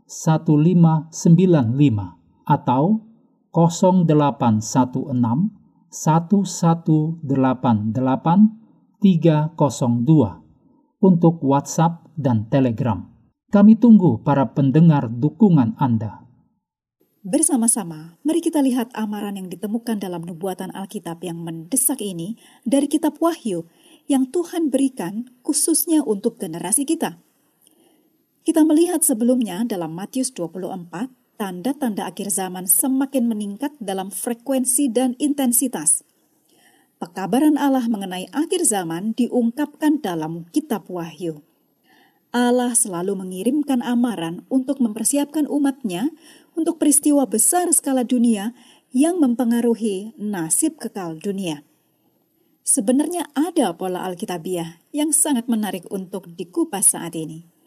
1595 0.09 2.49
atau 2.49 3.05
0816 3.53 5.13
1188 5.93 7.21
302 8.99 10.43
untuk 10.99 11.39
WhatsApp 11.45 12.09
dan 12.19 12.51
Telegram. 12.51 13.07
Kami 13.49 13.77
tunggu 13.77 14.19
para 14.25 14.53
pendengar 14.53 15.09
dukungan 15.09 15.77
Anda. 15.81 16.27
Bersama-sama, 17.25 18.19
mari 18.25 18.41
kita 18.41 18.65
lihat 18.65 18.89
amaran 18.97 19.37
yang 19.37 19.53
ditemukan 19.53 20.01
dalam 20.01 20.25
nubuatan 20.25 20.73
Alkitab 20.73 21.21
yang 21.21 21.45
mendesak 21.45 22.01
ini 22.01 22.41
dari 22.65 22.89
kitab 22.89 23.21
Wahyu 23.21 23.69
yang 24.09 24.33
Tuhan 24.33 24.73
berikan 24.73 25.29
khususnya 25.45 26.01
untuk 26.01 26.41
generasi 26.41 26.89
kita. 26.89 27.21
Kita 28.49 28.65
melihat 28.65 29.05
sebelumnya 29.05 29.61
dalam 29.69 29.93
Matius 29.93 30.33
24, 30.33 31.13
tanda-tanda 31.37 32.09
akhir 32.09 32.33
zaman 32.33 32.65
semakin 32.65 33.29
meningkat 33.29 33.77
dalam 33.77 34.09
frekuensi 34.09 34.89
dan 34.89 35.13
intensitas. 35.21 36.01
Pekabaran 36.97 37.61
Allah 37.61 37.85
mengenai 37.93 38.25
akhir 38.33 38.65
zaman 38.65 39.13
diungkapkan 39.13 40.01
dalam 40.01 40.49
kitab 40.49 40.89
Wahyu. 40.89 41.45
Allah 42.33 42.73
selalu 42.73 43.21
mengirimkan 43.21 43.85
amaran 43.85 44.49
untuk 44.49 44.81
mempersiapkan 44.81 45.45
umatnya 45.45 46.09
untuk 46.57 46.81
peristiwa 46.81 47.29
besar 47.29 47.69
skala 47.77 48.01
dunia 48.01 48.57
yang 48.97 49.21
mempengaruhi 49.21 50.17
nasib 50.17 50.81
kekal 50.81 51.21
dunia. 51.21 51.69
Sebenarnya 52.65 53.29
ada 53.37 53.77
pola 53.77 54.09
Alkitabiah 54.09 54.81
yang 54.97 55.13
sangat 55.13 55.53
menarik 55.53 55.85
untuk 55.93 56.33
dikupas 56.33 56.97
saat 56.97 57.13
ini 57.13 57.58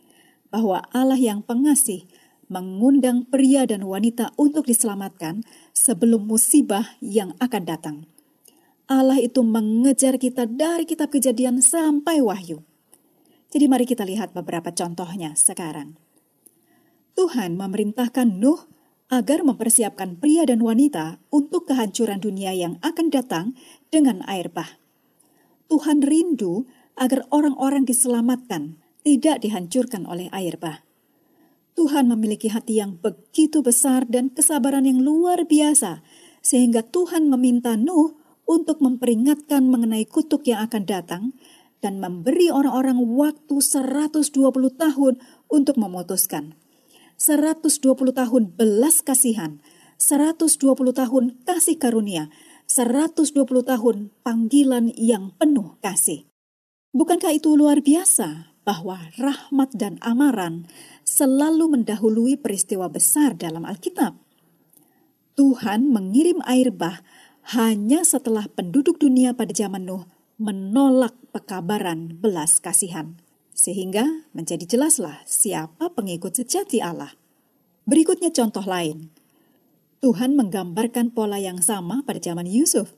bahwa 0.51 0.84
Allah 0.91 1.17
yang 1.17 1.41
pengasih 1.41 2.05
mengundang 2.51 3.24
pria 3.24 3.63
dan 3.63 3.88
wanita 3.88 4.36
untuk 4.36 4.67
diselamatkan 4.67 5.48
sebelum 5.72 6.27
musibah 6.27 7.00
yang 7.00 7.31
akan 7.39 7.63
datang. 7.63 7.98
Allah 8.91 9.24
itu 9.24 9.39
mengejar 9.39 10.20
kita 10.20 10.43
dari 10.51 10.84
kitab 10.84 11.15
kejadian 11.15 11.63
sampai 11.63 12.20
wahyu. 12.20 12.60
Jadi 13.48 13.72
mari 13.72 13.88
kita 13.88 14.03
lihat 14.03 14.36
beberapa 14.36 14.75
contohnya 14.75 15.31
sekarang. 15.39 15.96
Tuhan 17.15 17.55
memerintahkan 17.55 18.36
Nuh 18.36 18.67
agar 19.12 19.48
mempersiapkan 19.48 20.20
pria 20.20 20.43
dan 20.43 20.60
wanita 20.63 21.24
untuk 21.31 21.72
kehancuran 21.72 22.20
dunia 22.20 22.51
yang 22.51 22.79
akan 22.84 23.08
datang 23.12 23.55
dengan 23.91 24.24
air 24.27 24.51
bah. 24.51 24.79
Tuhan 25.72 26.03
rindu 26.03 26.67
agar 27.00 27.24
orang-orang 27.31 27.88
diselamatkan 27.88 28.79
tidak 29.01 29.41
dihancurkan 29.41 30.05
oleh 30.05 30.29
air 30.34 30.58
bah. 30.58 30.86
Tuhan 31.74 32.12
memiliki 32.12 32.51
hati 32.51 32.84
yang 32.84 33.00
begitu 33.00 33.63
besar 33.63 34.05
dan 34.05 34.29
kesabaran 34.29 34.84
yang 34.84 35.01
luar 35.01 35.48
biasa, 35.48 36.03
sehingga 36.43 36.84
Tuhan 36.84 37.31
meminta 37.31 37.79
Nuh 37.79 38.17
untuk 38.43 38.84
memperingatkan 38.84 39.63
mengenai 39.63 40.03
kutuk 40.03 40.46
yang 40.46 40.67
akan 40.67 40.84
datang 40.84 41.24
dan 41.79 41.98
memberi 41.98 42.51
orang-orang 42.51 43.00
waktu 43.15 43.55
120 43.58 44.29
tahun 44.77 45.13
untuk 45.50 45.75
memutuskan. 45.79 46.53
120 47.17 47.72
tahun 48.12 48.43
belas 48.58 49.00
kasihan, 49.05 49.62
120 49.98 50.58
tahun 50.91 51.24
kasih 51.46 51.77
karunia, 51.77 52.34
120 52.67 53.31
tahun 53.63 53.96
panggilan 54.25 54.89
yang 54.98 55.34
penuh 55.38 55.77
kasih. 55.79 56.25
Bukankah 56.91 57.31
itu 57.31 57.55
luar 57.55 57.79
biasa? 57.79 58.50
Bahwa 58.62 59.10
rahmat 59.18 59.74
dan 59.74 59.98
amaran 60.06 60.70
selalu 61.01 61.77
mendahului 61.80 62.38
peristiwa 62.38 62.88
besar 62.88 63.34
dalam 63.34 63.65
Alkitab. 63.65 64.14
Tuhan 65.33 65.90
mengirim 65.90 66.44
air 66.46 66.70
bah 66.70 67.01
hanya 67.57 68.05
setelah 68.05 68.46
penduduk 68.53 69.01
dunia 69.01 69.33
pada 69.33 69.50
zaman 69.50 69.90
Nuh 69.90 70.05
menolak 70.38 71.18
pekabaran 71.33 72.18
belas 72.22 72.62
kasihan. 72.62 73.18
Sehingga 73.51 74.25
menjadi 74.33 74.66
jelaslah 74.66 75.22
siapa 75.25 75.94
pengikut 75.94 76.33
sejati 76.33 76.81
Allah. 76.81 77.14
Berikutnya 77.85 78.33
contoh 78.33 78.66
lain. 78.66 79.14
Tuhan 80.01 80.33
menggambarkan 80.33 81.14
pola 81.14 81.38
yang 81.38 81.62
sama 81.62 82.01
pada 82.01 82.18
zaman 82.18 82.50
Yusuf. 82.50 82.94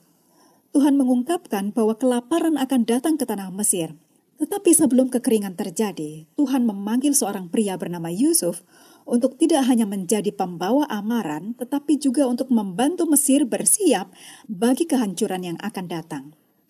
Tuhan 0.72 0.96
mengungkapkan 0.96 1.76
bahwa 1.76 2.00
kelaparan 2.00 2.56
akan 2.56 2.80
datang 2.88 3.20
ke 3.20 3.28
tanah 3.28 3.52
Mesir 3.52 3.92
tetapi 4.34 4.74
sebelum 4.74 5.14
kekeringan 5.14 5.54
terjadi, 5.54 6.26
Tuhan 6.34 6.66
memanggil 6.66 7.14
seorang 7.14 7.46
pria 7.46 7.78
bernama 7.78 8.10
Yusuf 8.10 8.66
untuk 9.06 9.38
tidak 9.38 9.68
hanya 9.70 9.86
menjadi 9.86 10.34
pembawa 10.34 10.90
amaran, 10.90 11.54
tetapi 11.54 12.00
juga 12.00 12.26
untuk 12.26 12.50
membantu 12.50 13.06
Mesir 13.06 13.46
bersiap 13.46 14.10
bagi 14.50 14.90
kehancuran 14.90 15.54
yang 15.54 15.58
akan 15.62 15.86
datang. 15.86 16.24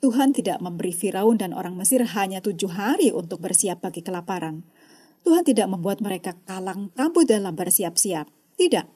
Tuhan 0.05 0.37
tidak 0.37 0.61
memberi 0.61 0.93
Firaun 0.93 1.41
dan 1.41 1.57
orang 1.57 1.81
Mesir 1.81 2.05
hanya 2.05 2.45
tujuh 2.45 2.69
hari 2.69 3.09
untuk 3.09 3.41
bersiap 3.41 3.81
bagi 3.81 4.05
kelaparan. 4.05 4.61
Tuhan 5.25 5.49
tidak 5.49 5.73
membuat 5.73 6.05
mereka 6.05 6.37
kalang 6.45 6.93
kabut 6.93 7.25
dalam 7.25 7.57
bersiap-siap. 7.57 8.29
Tidak. 8.61 8.87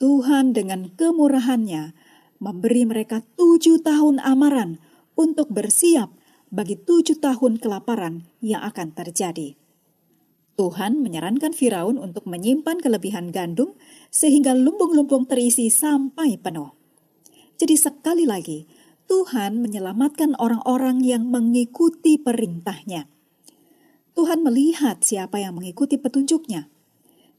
Tuhan 0.00 0.56
dengan 0.56 0.88
kemurahannya 0.88 1.92
memberi 2.40 2.88
mereka 2.88 3.20
tujuh 3.36 3.84
tahun 3.84 4.24
amaran 4.24 4.80
untuk 5.12 5.52
bersiap 5.52 6.08
bagi 6.54 6.78
tujuh 6.78 7.18
tahun 7.18 7.58
kelaparan 7.58 8.30
yang 8.38 8.62
akan 8.62 8.94
terjadi. 8.94 9.58
Tuhan 10.54 11.02
menyarankan 11.02 11.50
Firaun 11.50 11.98
untuk 11.98 12.30
menyimpan 12.30 12.78
kelebihan 12.78 13.34
gandum 13.34 13.74
sehingga 14.14 14.54
lumbung-lumbung 14.54 15.26
terisi 15.26 15.66
sampai 15.66 16.38
penuh. 16.38 16.70
Jadi 17.58 17.74
sekali 17.74 18.22
lagi, 18.22 18.70
Tuhan 19.10 19.58
menyelamatkan 19.58 20.38
orang-orang 20.38 21.02
yang 21.02 21.26
mengikuti 21.26 22.22
perintahnya. 22.22 23.10
Tuhan 24.14 24.46
melihat 24.46 25.02
siapa 25.02 25.42
yang 25.42 25.58
mengikuti 25.58 25.98
petunjuknya. 25.98 26.70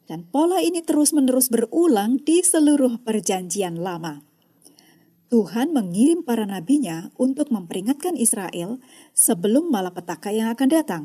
Dan 0.05 0.27
pola 0.27 0.59
ini 0.59 0.83
terus-menerus 0.83 1.47
berulang 1.47 2.19
di 2.19 2.43
seluruh 2.43 2.99
perjanjian 2.99 3.79
lama. 3.79 4.34
Tuhan 5.25 5.73
mengirim 5.73 6.21
para 6.21 6.45
nabinya 6.45 7.09
untuk 7.17 7.49
memperingatkan 7.49 8.13
Israel 8.13 8.77
sebelum 9.17 9.73
malapetaka 9.73 10.29
yang 10.29 10.53
akan 10.53 10.69
datang. 10.69 11.03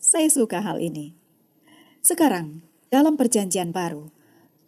Saya 0.00 0.32
suka 0.32 0.64
hal 0.64 0.80
ini. 0.80 1.12
Sekarang, 2.00 2.64
dalam 2.88 3.20
perjanjian 3.20 3.72
baru, 3.72 4.08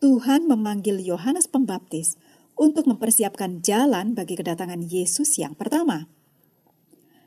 Tuhan 0.00 0.44
memanggil 0.44 1.00
Yohanes 1.00 1.48
Pembaptis 1.48 2.20
untuk 2.56 2.84
mempersiapkan 2.84 3.64
jalan 3.64 4.12
bagi 4.12 4.36
kedatangan 4.36 4.84
Yesus 4.84 5.40
yang 5.40 5.56
pertama. 5.56 6.08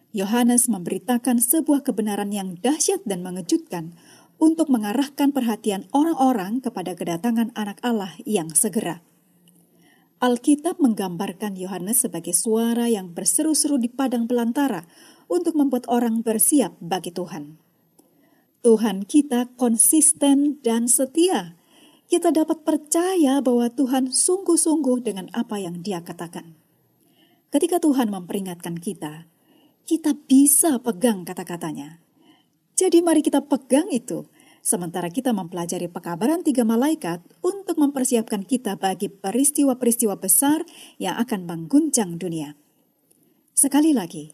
Yohanes 0.10 0.70
memberitakan 0.70 1.38
sebuah 1.38 1.86
kebenaran 1.86 2.34
yang 2.34 2.58
dahsyat 2.58 3.06
dan 3.06 3.22
mengejutkan 3.22 3.94
untuk 4.42 4.70
mengarahkan 4.74 5.30
perhatian 5.30 5.86
orang-orang 5.94 6.62
kepada 6.62 6.98
kedatangan 6.98 7.54
Anak 7.54 7.78
Allah 7.86 8.18
yang 8.26 8.50
segera. 8.54 9.06
Alkitab 10.20 10.84
menggambarkan 10.84 11.56
Yohanes 11.56 12.04
sebagai 12.04 12.36
suara 12.36 12.92
yang 12.92 13.16
berseru-seru 13.16 13.80
di 13.80 13.88
padang 13.88 14.28
belantara 14.28 14.84
untuk 15.32 15.56
membuat 15.56 15.88
orang 15.88 16.28
bersiap 16.28 16.76
bagi 16.84 17.16
Tuhan. 17.16 17.56
Tuhan 18.60 19.08
kita 19.08 19.56
konsisten 19.56 20.60
dan 20.60 20.92
setia. 20.92 21.56
Kita 22.12 22.36
dapat 22.36 22.68
percaya 22.68 23.40
bahwa 23.40 23.72
Tuhan 23.72 24.12
sungguh-sungguh 24.12 25.08
dengan 25.08 25.32
apa 25.32 25.56
yang 25.56 25.80
Dia 25.80 26.04
katakan. 26.04 26.60
Ketika 27.56 27.80
Tuhan 27.80 28.12
memperingatkan 28.12 28.76
kita, 28.76 29.24
kita 29.88 30.20
bisa 30.28 30.84
pegang 30.84 31.24
kata-katanya. 31.24 32.04
Jadi, 32.76 33.00
mari 33.00 33.24
kita 33.24 33.40
pegang 33.48 33.88
itu 33.88 34.28
sementara 34.66 35.12
kita 35.12 35.32
mempelajari 35.36 35.88
pekabaran 35.92 36.46
tiga 36.46 36.64
malaikat 36.64 37.20
untuk 37.40 37.78
mempersiapkan 37.80 38.44
kita 38.44 38.76
bagi 38.76 39.12
peristiwa-peristiwa 39.12 40.20
besar 40.20 40.64
yang 41.02 41.20
akan 41.20 41.46
mengguncang 41.48 42.20
dunia. 42.20 42.56
Sekali 43.56 43.92
lagi, 43.92 44.32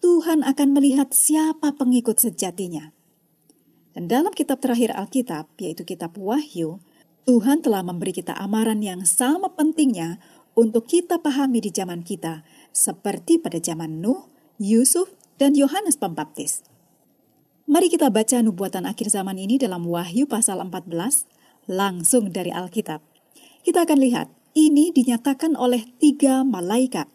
Tuhan 0.00 0.46
akan 0.46 0.68
melihat 0.72 1.12
siapa 1.12 1.76
pengikut 1.76 2.16
sejatinya. 2.16 2.94
Dan 3.92 4.06
dalam 4.06 4.30
kitab 4.30 4.62
terakhir 4.62 4.94
Alkitab, 4.94 5.50
yaitu 5.58 5.82
kitab 5.82 6.14
Wahyu, 6.14 6.78
Tuhan 7.26 7.60
telah 7.60 7.82
memberi 7.82 8.14
kita 8.14 8.32
amaran 8.38 8.80
yang 8.80 9.02
sama 9.04 9.52
pentingnya 9.52 10.22
untuk 10.54 10.86
kita 10.86 11.18
pahami 11.20 11.60
di 11.60 11.70
zaman 11.74 12.06
kita, 12.06 12.46
seperti 12.70 13.42
pada 13.42 13.58
zaman 13.58 14.00
Nuh, 14.00 14.30
Yusuf, 14.56 15.12
dan 15.36 15.58
Yohanes 15.58 15.98
Pembaptis. 15.98 16.69
Mari 17.70 17.86
kita 17.86 18.10
baca 18.10 18.42
nubuatan 18.42 18.82
akhir 18.82 19.14
zaman 19.14 19.38
ini 19.38 19.54
dalam 19.54 19.86
Wahyu 19.86 20.26
pasal 20.26 20.58
14, 20.58 20.90
langsung 21.70 22.34
dari 22.34 22.50
Alkitab. 22.50 22.98
Kita 23.62 23.86
akan 23.86 23.94
lihat, 24.02 24.26
ini 24.58 24.90
dinyatakan 24.90 25.54
oleh 25.54 25.86
tiga 26.02 26.42
malaikat. 26.42 27.06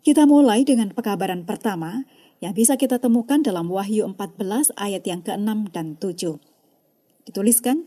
Kita 0.00 0.24
mulai 0.24 0.64
dengan 0.64 0.96
pekabaran 0.96 1.44
pertama 1.44 2.08
yang 2.40 2.56
bisa 2.56 2.80
kita 2.80 2.96
temukan 3.04 3.44
dalam 3.44 3.68
Wahyu 3.68 4.08
14 4.08 4.80
ayat 4.80 5.04
yang 5.04 5.20
ke-6 5.20 5.68
dan 5.76 6.00
7. 6.00 6.40
Dituliskan, 7.28 7.84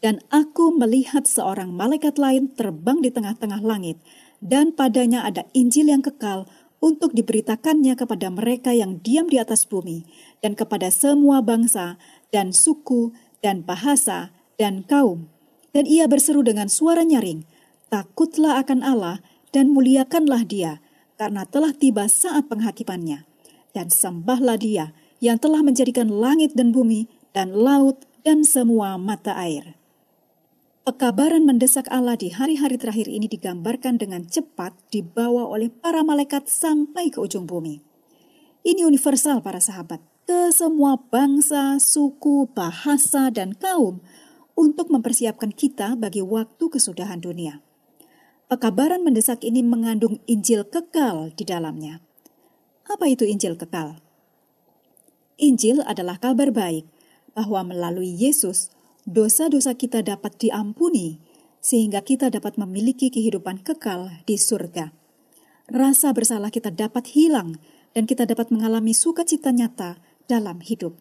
Dan 0.00 0.24
aku 0.32 0.72
melihat 0.72 1.28
seorang 1.28 1.76
malaikat 1.76 2.16
lain 2.16 2.48
terbang 2.56 3.04
di 3.04 3.12
tengah-tengah 3.12 3.60
langit, 3.60 4.00
dan 4.40 4.72
padanya 4.72 5.28
ada 5.28 5.44
Injil 5.52 5.92
yang 5.92 6.00
kekal 6.00 6.48
untuk 6.80 7.12
diberitakannya 7.12 7.92
kepada 7.94 8.32
mereka 8.32 8.72
yang 8.72 8.98
diam 9.04 9.28
di 9.28 9.36
atas 9.36 9.68
bumi, 9.68 10.08
dan 10.40 10.56
kepada 10.56 10.88
semua 10.88 11.44
bangsa, 11.44 12.00
dan 12.32 12.56
suku, 12.56 13.12
dan 13.44 13.62
bahasa, 13.64 14.32
dan 14.56 14.84
kaum. 14.84 15.28
Dan 15.70 15.86
ia 15.86 16.08
berseru 16.08 16.40
dengan 16.42 16.66
suara 16.66 17.04
nyaring, 17.04 17.44
Takutlah 17.92 18.62
akan 18.64 18.80
Allah, 18.80 19.20
dan 19.52 19.70
muliakanlah 19.76 20.46
dia, 20.48 20.78
karena 21.20 21.44
telah 21.44 21.76
tiba 21.76 22.08
saat 22.08 22.48
penghakimannya. 22.48 23.28
Dan 23.76 23.92
sembahlah 23.92 24.58
dia, 24.58 24.96
yang 25.20 25.36
telah 25.36 25.60
menjadikan 25.60 26.08
langit 26.08 26.56
dan 26.56 26.72
bumi, 26.72 27.06
dan 27.36 27.52
laut, 27.54 28.08
dan 28.24 28.42
semua 28.44 28.96
mata 28.96 29.36
air. 29.36 29.79
Pekabaran 30.80 31.44
mendesak 31.44 31.84
Allah 31.92 32.16
di 32.16 32.32
hari-hari 32.32 32.80
terakhir 32.80 33.04
ini 33.04 33.28
digambarkan 33.28 34.00
dengan 34.00 34.24
cepat 34.24 34.72
dibawa 34.88 35.44
oleh 35.44 35.68
para 35.68 36.00
malaikat 36.00 36.48
sampai 36.48 37.12
ke 37.12 37.20
ujung 37.20 37.44
bumi. 37.44 37.84
Ini 38.64 38.88
universal 38.88 39.44
para 39.44 39.60
sahabat, 39.60 40.00
ke 40.24 40.48
semua 40.56 40.96
bangsa, 40.96 41.76
suku, 41.76 42.48
bahasa, 42.56 43.28
dan 43.28 43.52
kaum 43.60 44.00
untuk 44.56 44.88
mempersiapkan 44.88 45.52
kita 45.52 46.00
bagi 46.00 46.24
waktu 46.24 46.72
kesudahan 46.72 47.20
dunia. 47.20 47.60
Pekabaran 48.48 49.04
mendesak 49.04 49.44
ini 49.44 49.60
mengandung 49.60 50.16
Injil 50.24 50.64
kekal 50.64 51.28
di 51.36 51.44
dalamnya. 51.44 52.00
Apa 52.88 53.04
itu 53.04 53.28
Injil 53.28 53.60
kekal? 53.60 54.00
Injil 55.36 55.84
adalah 55.84 56.16
kabar 56.16 56.48
baik 56.48 56.88
bahwa 57.36 57.68
melalui 57.68 58.08
Yesus 58.16 58.72
dosa-dosa 59.10 59.74
kita 59.74 60.06
dapat 60.06 60.38
diampuni, 60.38 61.18
sehingga 61.58 62.06
kita 62.06 62.30
dapat 62.30 62.54
memiliki 62.54 63.10
kehidupan 63.10 63.66
kekal 63.66 64.22
di 64.22 64.38
surga. 64.38 64.94
Rasa 65.66 66.14
bersalah 66.14 66.54
kita 66.54 66.70
dapat 66.70 67.10
hilang, 67.10 67.58
dan 67.90 68.06
kita 68.06 68.22
dapat 68.22 68.54
mengalami 68.54 68.94
sukacita 68.94 69.50
nyata 69.50 69.98
dalam 70.30 70.62
hidup. 70.62 70.94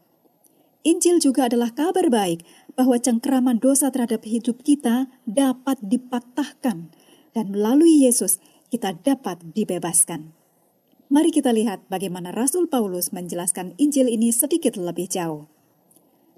Injil 0.82 1.22
juga 1.22 1.46
adalah 1.46 1.70
kabar 1.70 2.10
baik 2.10 2.42
bahwa 2.74 2.98
cengkeraman 2.98 3.62
dosa 3.62 3.94
terhadap 3.94 4.26
hidup 4.26 4.66
kita 4.66 5.06
dapat 5.30 5.78
dipatahkan, 5.86 6.90
dan 7.38 7.46
melalui 7.54 8.10
Yesus 8.10 8.42
kita 8.74 8.98
dapat 8.98 9.54
dibebaskan. 9.54 10.34
Mari 11.10 11.30
kita 11.30 11.54
lihat 11.54 11.86
bagaimana 11.90 12.34
Rasul 12.34 12.70
Paulus 12.70 13.14
menjelaskan 13.14 13.78
Injil 13.78 14.10
ini 14.10 14.34
sedikit 14.34 14.78
lebih 14.78 15.10
jauh. 15.10 15.50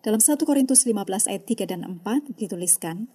Dalam 0.02 0.18
1 0.18 0.34
Korintus 0.50 0.90
15 0.90 1.30
ayat 1.30 1.46
3 1.46 1.70
dan 1.70 1.82
4 1.86 2.34
dituliskan, 2.34 3.06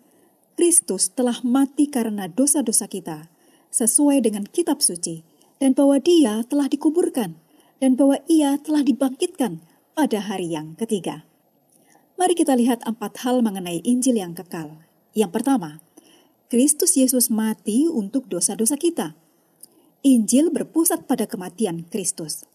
Kristus 0.54 1.10
telah 1.10 1.42
mati 1.42 1.90
karena 1.90 2.30
dosa-dosa 2.30 2.86
kita, 2.86 3.26
sesuai 3.74 4.22
dengan 4.22 4.46
kitab 4.46 4.78
suci, 4.78 5.26
dan 5.58 5.74
bahwa 5.74 5.98
dia 5.98 6.46
telah 6.46 6.70
dikuburkan, 6.70 7.42
dan 7.82 7.98
bahwa 7.98 8.22
ia 8.30 8.54
telah 8.62 8.86
dibangkitkan 8.86 9.66
pada 9.98 10.22
hari 10.22 10.54
yang 10.54 10.78
ketiga. 10.78 11.26
Mari 12.14 12.38
kita 12.38 12.54
lihat 12.54 12.86
empat 12.86 13.26
hal 13.26 13.42
mengenai 13.42 13.82
Injil 13.82 14.22
yang 14.22 14.38
kekal. 14.38 14.78
Yang 15.10 15.42
pertama, 15.42 15.82
Kristus 16.46 16.94
Yesus 16.94 17.34
mati 17.34 17.90
untuk 17.90 18.30
dosa-dosa 18.30 18.78
kita. 18.78 19.18
Injil 20.06 20.54
berpusat 20.54 21.10
pada 21.10 21.26
kematian 21.26 21.82
Kristus. 21.90 22.46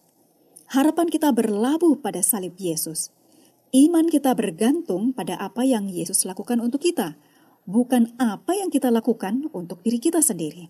Harapan 0.71 1.11
kita 1.11 1.35
berlabuh 1.35 1.99
pada 1.99 2.23
salib 2.23 2.55
Yesus. 2.55 3.11
Iman 3.71 4.11
kita 4.11 4.35
bergantung 4.35 5.15
pada 5.15 5.39
apa 5.39 5.63
yang 5.63 5.87
Yesus 5.87 6.27
lakukan 6.27 6.59
untuk 6.59 6.83
kita, 6.83 7.15
bukan 7.63 8.11
apa 8.19 8.51
yang 8.51 8.67
kita 8.67 8.91
lakukan 8.91 9.47
untuk 9.55 9.79
diri 9.79 9.95
kita 9.95 10.19
sendiri. 10.19 10.67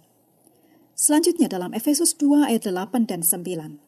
Selanjutnya 0.94 1.50
dalam 1.50 1.74
Efesus 1.74 2.14
2 2.14 2.46
ayat 2.46 2.70
8 2.70 3.10
dan 3.10 3.26
9. 3.26 3.82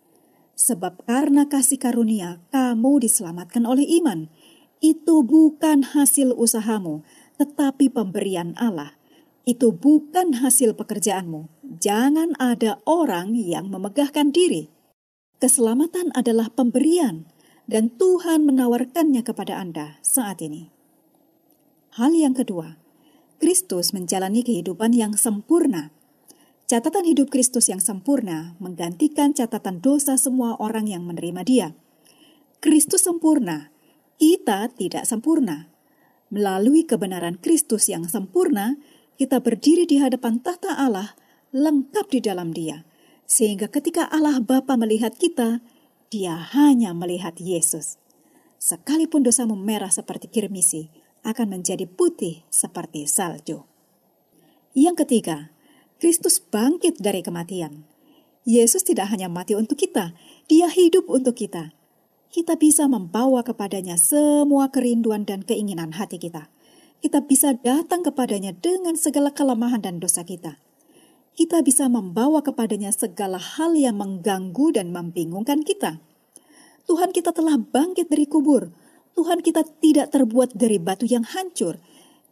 Sebab 0.57 1.05
karena 1.05 1.45
kasih 1.45 1.77
karunia 1.77 2.41
kamu 2.49 3.05
diselamatkan 3.05 3.69
oleh 3.69 3.85
iman. 4.01 4.33
Itu 4.81 5.21
bukan 5.21 5.93
hasil 5.93 6.33
usahamu, 6.33 7.05
tetapi 7.37 7.93
pemberian 7.93 8.57
Allah. 8.57 8.97
Itu 9.45 9.77
bukan 9.77 10.41
hasil 10.41 10.73
pekerjaanmu. 10.73 11.53
Jangan 11.77 12.33
ada 12.41 12.81
orang 12.89 13.37
yang 13.37 13.69
memegahkan 13.69 14.33
diri. 14.33 14.73
Keselamatan 15.37 16.09
adalah 16.17 16.49
pemberian, 16.49 17.29
dan 17.67 17.93
Tuhan 17.95 18.43
menawarkannya 18.43 19.23
kepada 19.23 19.59
Anda 19.59 19.99
saat 20.03 20.43
ini. 20.43 20.69
Hal 21.95 22.11
yang 22.17 22.33
kedua, 22.33 22.81
Kristus 23.37 23.93
menjalani 23.93 24.41
kehidupan 24.41 24.95
yang 24.95 25.13
sempurna. 25.13 25.93
Catatan 26.65 27.05
hidup 27.05 27.29
Kristus 27.29 27.69
yang 27.69 27.83
sempurna 27.83 28.55
menggantikan 28.57 29.35
catatan 29.35 29.83
dosa 29.83 30.15
semua 30.15 30.55
orang 30.57 30.89
yang 30.89 31.03
menerima 31.05 31.41
Dia. 31.43 31.67
Kristus 32.63 33.03
sempurna, 33.03 33.69
kita 34.15 34.71
tidak 34.73 35.03
sempurna. 35.03 35.67
Melalui 36.33 36.87
kebenaran 36.87 37.37
Kristus 37.37 37.91
yang 37.91 38.07
sempurna, 38.07 38.79
kita 39.19 39.43
berdiri 39.43 39.85
di 39.85 40.01
hadapan 40.01 40.41
tahta 40.41 40.73
Allah, 40.73 41.13
lengkap 41.53 42.09
di 42.09 42.19
dalam 42.23 42.49
Dia, 42.55 42.87
sehingga 43.29 43.69
ketika 43.69 44.09
Allah 44.09 44.41
Bapa 44.41 44.73
melihat 44.73 45.13
kita, 45.13 45.61
dia 46.13 46.37
hanya 46.53 46.93
melihat 46.93 47.33
Yesus. 47.41 47.97
Sekalipun 48.61 49.25
dosamu 49.25 49.57
merah 49.57 49.89
seperti 49.89 50.29
kirmisi, 50.29 50.93
akan 51.25 51.57
menjadi 51.57 51.89
putih 51.89 52.45
seperti 52.53 53.09
salju. 53.09 53.65
Yang 54.77 55.03
ketiga, 55.03 55.49
Kristus 55.97 56.37
bangkit 56.37 57.01
dari 57.01 57.25
kematian. 57.25 57.89
Yesus 58.45 58.85
tidak 58.85 59.09
hanya 59.09 59.25
mati 59.25 59.57
untuk 59.57 59.81
kita, 59.81 60.13
dia 60.45 60.69
hidup 60.69 61.09
untuk 61.09 61.33
kita. 61.33 61.73
Kita 62.29 62.61
bisa 62.61 62.85
membawa 62.85 63.41
kepadanya 63.41 63.97
semua 63.97 64.69
kerinduan 64.69 65.25
dan 65.25 65.41
keinginan 65.41 65.97
hati 65.97 66.21
kita. 66.21 66.53
Kita 67.01 67.25
bisa 67.25 67.57
datang 67.57 68.05
kepadanya 68.05 68.53
dengan 68.53 68.93
segala 68.99 69.33
kelemahan 69.33 69.81
dan 69.81 69.97
dosa 69.97 70.21
kita 70.21 70.61
kita 71.33 71.65
bisa 71.65 71.89
membawa 71.89 72.45
kepadanya 72.45 72.93
segala 72.93 73.41
hal 73.41 73.73
yang 73.73 73.97
mengganggu 73.97 74.77
dan 74.77 74.93
membingungkan 74.93 75.65
kita. 75.65 75.97
Tuhan 76.85 77.09
kita 77.09 77.33
telah 77.33 77.57
bangkit 77.57 78.11
dari 78.11 78.29
kubur. 78.29 78.69
Tuhan 79.17 79.41
kita 79.41 79.65
tidak 79.81 80.13
terbuat 80.13 80.53
dari 80.53 80.77
batu 80.77 81.05
yang 81.09 81.25
hancur. 81.25 81.81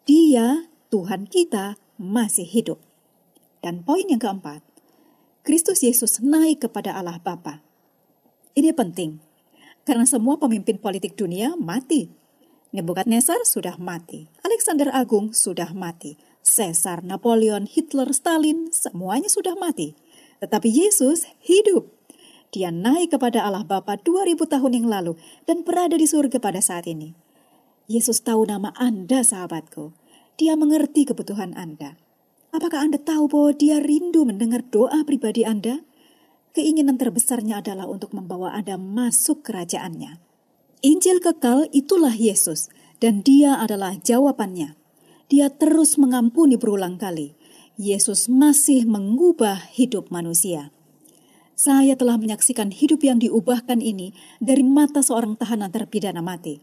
Dia, 0.05 0.69
Tuhan 0.89 1.29
kita, 1.29 1.77
masih 1.97 2.45
hidup. 2.45 2.81
Dan 3.61 3.85
poin 3.85 4.05
yang 4.09 4.17
keempat, 4.17 4.65
Kristus 5.45 5.85
Yesus 5.85 6.21
naik 6.21 6.65
kepada 6.65 6.97
Allah 6.97 7.21
Bapa. 7.21 7.61
Ini 8.57 8.73
penting, 8.73 9.21
karena 9.85 10.05
semua 10.05 10.37
pemimpin 10.37 10.81
politik 10.81 11.13
dunia 11.13 11.53
mati. 11.57 12.09
Nebukadnezar 12.73 13.43
sudah 13.45 13.77
mati, 13.77 14.31
Alexander 14.41 14.89
Agung 14.93 15.35
sudah 15.35 15.75
mati, 15.75 16.17
Caesar, 16.41 17.05
Napoleon, 17.05 17.69
Hitler, 17.69 18.09
Stalin, 18.11 18.73
semuanya 18.73 19.29
sudah 19.29 19.53
mati. 19.55 19.93
Tetapi 20.41 20.67
Yesus 20.67 21.29
hidup. 21.41 21.89
Dia 22.51 22.73
naik 22.73 23.15
kepada 23.15 23.47
Allah 23.47 23.63
Bapa 23.63 23.95
2000 23.95 24.35
tahun 24.43 24.71
yang 24.75 24.87
lalu 24.91 25.15
dan 25.47 25.63
berada 25.63 25.95
di 25.95 26.03
surga 26.03 26.41
pada 26.41 26.59
saat 26.59 26.83
ini. 26.89 27.15
Yesus 27.87 28.19
tahu 28.19 28.43
nama 28.49 28.75
Anda, 28.75 29.23
sahabatku. 29.23 29.95
Dia 30.35 30.59
mengerti 30.59 31.07
kebutuhan 31.07 31.55
Anda. 31.55 31.95
Apakah 32.51 32.83
Anda 32.83 32.99
tahu 32.99 33.31
bahwa 33.31 33.51
dia 33.55 33.79
rindu 33.79 34.27
mendengar 34.27 34.67
doa 34.67 35.07
pribadi 35.07 35.47
Anda? 35.47 35.87
Keinginan 36.51 36.99
terbesarnya 36.99 37.63
adalah 37.63 37.87
untuk 37.87 38.11
membawa 38.11 38.51
Anda 38.51 38.75
masuk 38.75 39.47
kerajaannya. 39.47 40.19
Injil 40.83 41.23
kekal 41.23 41.71
itulah 41.71 42.11
Yesus, 42.11 42.67
dan 42.99 43.23
dia 43.23 43.55
adalah 43.55 43.95
jawabannya. 43.95 44.80
Dia 45.31 45.47
terus 45.47 45.95
mengampuni 45.95 46.59
berulang 46.59 46.99
kali. 46.99 47.39
Yesus 47.79 48.27
masih 48.27 48.83
mengubah 48.83 49.63
hidup 49.71 50.11
manusia. 50.11 50.75
Saya 51.55 51.95
telah 51.95 52.19
menyaksikan 52.19 52.67
hidup 52.67 52.99
yang 52.99 53.15
diubahkan 53.15 53.79
ini 53.79 54.11
dari 54.43 54.59
mata 54.59 54.99
seorang 54.99 55.39
tahanan 55.39 55.71
terpidana 55.71 56.19
mati. 56.19 56.59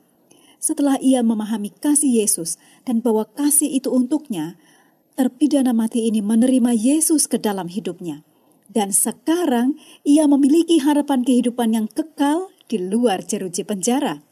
Setelah 0.61 1.01
ia 1.01 1.25
memahami 1.25 1.73
kasih 1.73 2.21
Yesus 2.21 2.61
dan 2.85 3.01
bahwa 3.01 3.25
kasih 3.25 3.73
itu 3.73 3.89
untuknya, 3.89 4.61
terpidana 5.17 5.73
mati 5.73 6.05
ini 6.05 6.21
menerima 6.21 6.77
Yesus 6.77 7.25
ke 7.25 7.41
dalam 7.41 7.73
hidupnya. 7.73 8.21
Dan 8.69 8.93
sekarang 8.93 9.81
ia 10.05 10.29
memiliki 10.29 10.77
harapan 10.85 11.25
kehidupan 11.25 11.73
yang 11.73 11.89
kekal 11.89 12.53
di 12.69 12.77
luar 12.77 13.25
jeruji 13.25 13.65
penjara. 13.65 14.28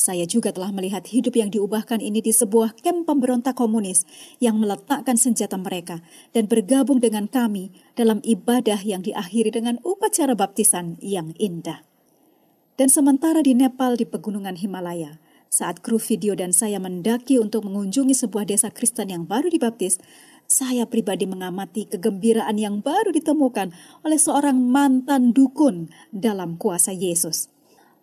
Saya 0.00 0.24
juga 0.24 0.48
telah 0.48 0.72
melihat 0.72 1.04
hidup 1.04 1.36
yang 1.36 1.52
diubahkan 1.52 2.00
ini 2.00 2.24
di 2.24 2.32
sebuah 2.32 2.72
kamp 2.80 3.04
pemberontak 3.04 3.52
komunis 3.52 4.08
yang 4.40 4.56
meletakkan 4.56 5.20
senjata 5.20 5.60
mereka 5.60 6.00
dan 6.32 6.48
bergabung 6.48 7.04
dengan 7.04 7.28
kami 7.28 7.68
dalam 8.00 8.24
ibadah 8.24 8.80
yang 8.80 9.04
diakhiri 9.04 9.52
dengan 9.52 9.76
upacara 9.84 10.32
baptisan 10.32 10.96
yang 11.04 11.36
indah. 11.36 11.84
Dan 12.80 12.88
sementara 12.88 13.44
di 13.44 13.52
Nepal 13.52 14.00
di 14.00 14.08
pegunungan 14.08 14.56
Himalaya, 14.56 15.20
saat 15.52 15.84
kru 15.84 16.00
video 16.00 16.32
dan 16.32 16.56
saya 16.56 16.80
mendaki 16.80 17.36
untuk 17.36 17.68
mengunjungi 17.68 18.16
sebuah 18.16 18.48
desa 18.48 18.72
Kristen 18.72 19.12
yang 19.12 19.28
baru 19.28 19.52
dibaptis, 19.52 20.00
saya 20.48 20.88
pribadi 20.88 21.28
mengamati 21.28 21.84
kegembiraan 21.84 22.56
yang 22.56 22.80
baru 22.80 23.12
ditemukan 23.12 23.68
oleh 24.00 24.16
seorang 24.16 24.56
mantan 24.64 25.36
dukun 25.36 25.92
dalam 26.08 26.56
kuasa 26.56 26.96
Yesus. 26.96 27.49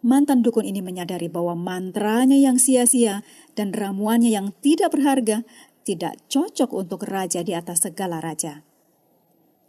Mantan 0.05 0.45
dukun 0.45 0.65
ini 0.65 0.85
menyadari 0.85 1.25
bahwa 1.25 1.57
mantranya 1.57 2.37
yang 2.37 2.61
sia-sia 2.61 3.25
dan 3.57 3.73
ramuannya 3.73 4.29
yang 4.29 4.53
tidak 4.61 4.93
berharga 4.93 5.41
tidak 5.81 6.19
cocok 6.27 6.69
untuk 6.75 7.07
raja 7.07 7.41
di 7.41 7.55
atas 7.55 7.87
segala 7.87 8.19
raja. 8.19 8.67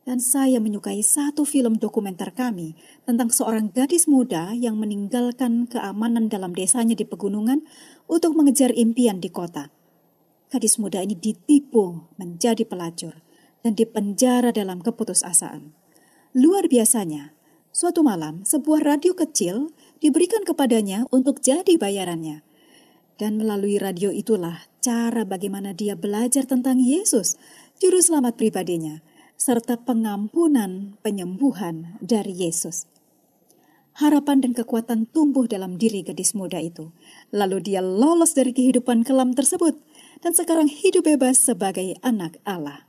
Dan 0.09 0.25
saya 0.25 0.57
menyukai 0.57 1.05
satu 1.05 1.45
film 1.45 1.77
dokumenter 1.77 2.33
kami 2.33 2.73
tentang 3.05 3.29
seorang 3.29 3.69
gadis 3.69 4.09
muda 4.09 4.57
yang 4.57 4.81
meninggalkan 4.81 5.69
keamanan 5.69 6.33
dalam 6.33 6.57
desanya 6.57 6.97
di 6.97 7.05
pegunungan 7.05 7.63
untuk 8.09 8.33
mengejar 8.33 8.73
impian 8.73 9.21
di 9.21 9.29
kota. 9.29 9.69
Gadis 10.49 10.81
muda 10.81 11.05
ini 11.05 11.13
ditipu 11.13 12.09
menjadi 12.17 12.65
pelacur 12.65 13.21
dan 13.61 13.77
dipenjara 13.77 14.49
dalam 14.49 14.81
keputusasaan. 14.81 15.77
Luar 16.33 16.73
biasanya, 16.73 17.37
suatu 17.69 18.01
malam 18.01 18.49
sebuah 18.49 18.81
radio 18.81 19.13
kecil 19.13 19.77
diberikan 19.99 20.43
kepadanya 20.47 21.07
untuk 21.11 21.43
jadi 21.43 21.79
bayarannya. 21.79 22.43
Dan 23.19 23.35
melalui 23.39 23.83
radio 23.83 24.15
itulah 24.15 24.71
cara 24.79 25.27
bagaimana 25.27 25.75
dia 25.75 25.99
belajar 25.99 26.47
tentang 26.47 26.79
Yesus, 26.79 27.35
juru 27.83 27.99
selamat 27.99 28.39
pribadinya, 28.39 29.03
serta 29.35 29.79
pengampunan 29.83 30.95
penyembuhan 31.03 31.99
dari 31.99 32.35
Yesus. 32.35 32.87
Harapan 33.99 34.39
dan 34.39 34.55
kekuatan 34.55 35.11
tumbuh 35.11 35.51
dalam 35.51 35.75
diri 35.75 36.07
gadis 36.07 36.31
muda 36.31 36.63
itu. 36.63 36.95
Lalu 37.35 37.67
dia 37.67 37.83
lolos 37.83 38.31
dari 38.31 38.55
kehidupan 38.55 39.03
kelam 39.03 39.35
tersebut 39.35 39.75
dan 40.23 40.39
sekarang 40.39 40.71
hidup 40.71 41.03
bebas 41.03 41.43
sebagai 41.43 41.99
anak 42.07 42.39
Allah. 42.47 42.87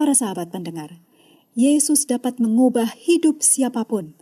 Para 0.00 0.16
sahabat 0.16 0.48
pendengar, 0.48 0.96
Yesus 1.52 2.08
dapat 2.08 2.40
mengubah 2.40 2.88
hidup 2.96 3.44
siapa 3.44 3.84
pun, 3.84 4.16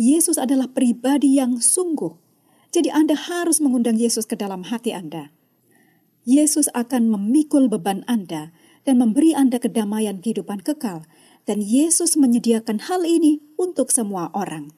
Yesus 0.00 0.40
adalah 0.40 0.72
pribadi 0.72 1.36
yang 1.36 1.60
sungguh. 1.60 2.16
Jadi 2.72 2.88
Anda 2.88 3.12
harus 3.12 3.60
mengundang 3.60 4.00
Yesus 4.00 4.24
ke 4.24 4.32
dalam 4.32 4.64
hati 4.64 4.96
Anda. 4.96 5.28
Yesus 6.24 6.72
akan 6.72 7.12
memikul 7.12 7.68
beban 7.68 8.00
Anda 8.08 8.56
dan 8.88 8.96
memberi 8.96 9.36
Anda 9.36 9.60
kedamaian 9.60 10.24
kehidupan 10.24 10.64
kekal. 10.64 11.04
Dan 11.42 11.58
Yesus 11.58 12.14
menyediakan 12.14 12.86
hal 12.86 13.02
ini 13.02 13.42
untuk 13.58 13.90
semua 13.90 14.30
orang. 14.30 14.70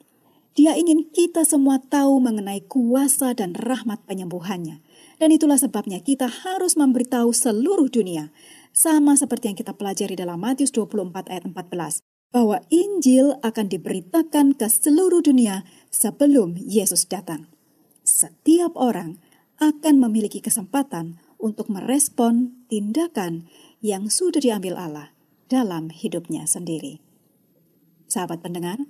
Dia 0.57 0.73
ingin 0.73 1.13
kita 1.13 1.45
semua 1.45 1.77
tahu 1.77 2.17
mengenai 2.17 2.65
kuasa 2.65 3.37
dan 3.37 3.53
rahmat 3.53 4.01
penyembuhannya. 4.09 4.81
Dan 5.21 5.29
itulah 5.29 5.61
sebabnya 5.61 6.01
kita 6.01 6.25
harus 6.25 6.73
memberitahu 6.73 7.29
seluruh 7.31 7.87
dunia. 7.87 8.33
Sama 8.73 9.13
seperti 9.13 9.53
yang 9.53 9.57
kita 9.61 9.77
pelajari 9.77 10.17
dalam 10.17 10.41
Matius 10.41 10.73
24 10.73 11.29
ayat 11.29 11.45
14 11.45 12.14
bahwa 12.33 12.61
Injil 12.69 13.37
akan 13.41 13.65
diberitakan 13.71 14.55
ke 14.55 14.67
seluruh 14.67 15.23
dunia 15.23 15.67
sebelum 15.91 16.57
Yesus 16.59 17.07
datang. 17.07 17.49
Setiap 18.05 18.75
orang 18.77 19.17
akan 19.57 19.97
memiliki 20.03 20.43
kesempatan 20.43 21.17
untuk 21.39 21.71
merespon 21.71 22.65
tindakan 22.67 23.47
yang 23.79 24.11
sudah 24.11 24.41
diambil 24.41 24.75
Allah 24.75 25.15
dalam 25.47 25.93
hidupnya 25.93 26.49
sendiri. 26.49 26.99
Sahabat 28.09 28.41
pendengar, 28.41 28.81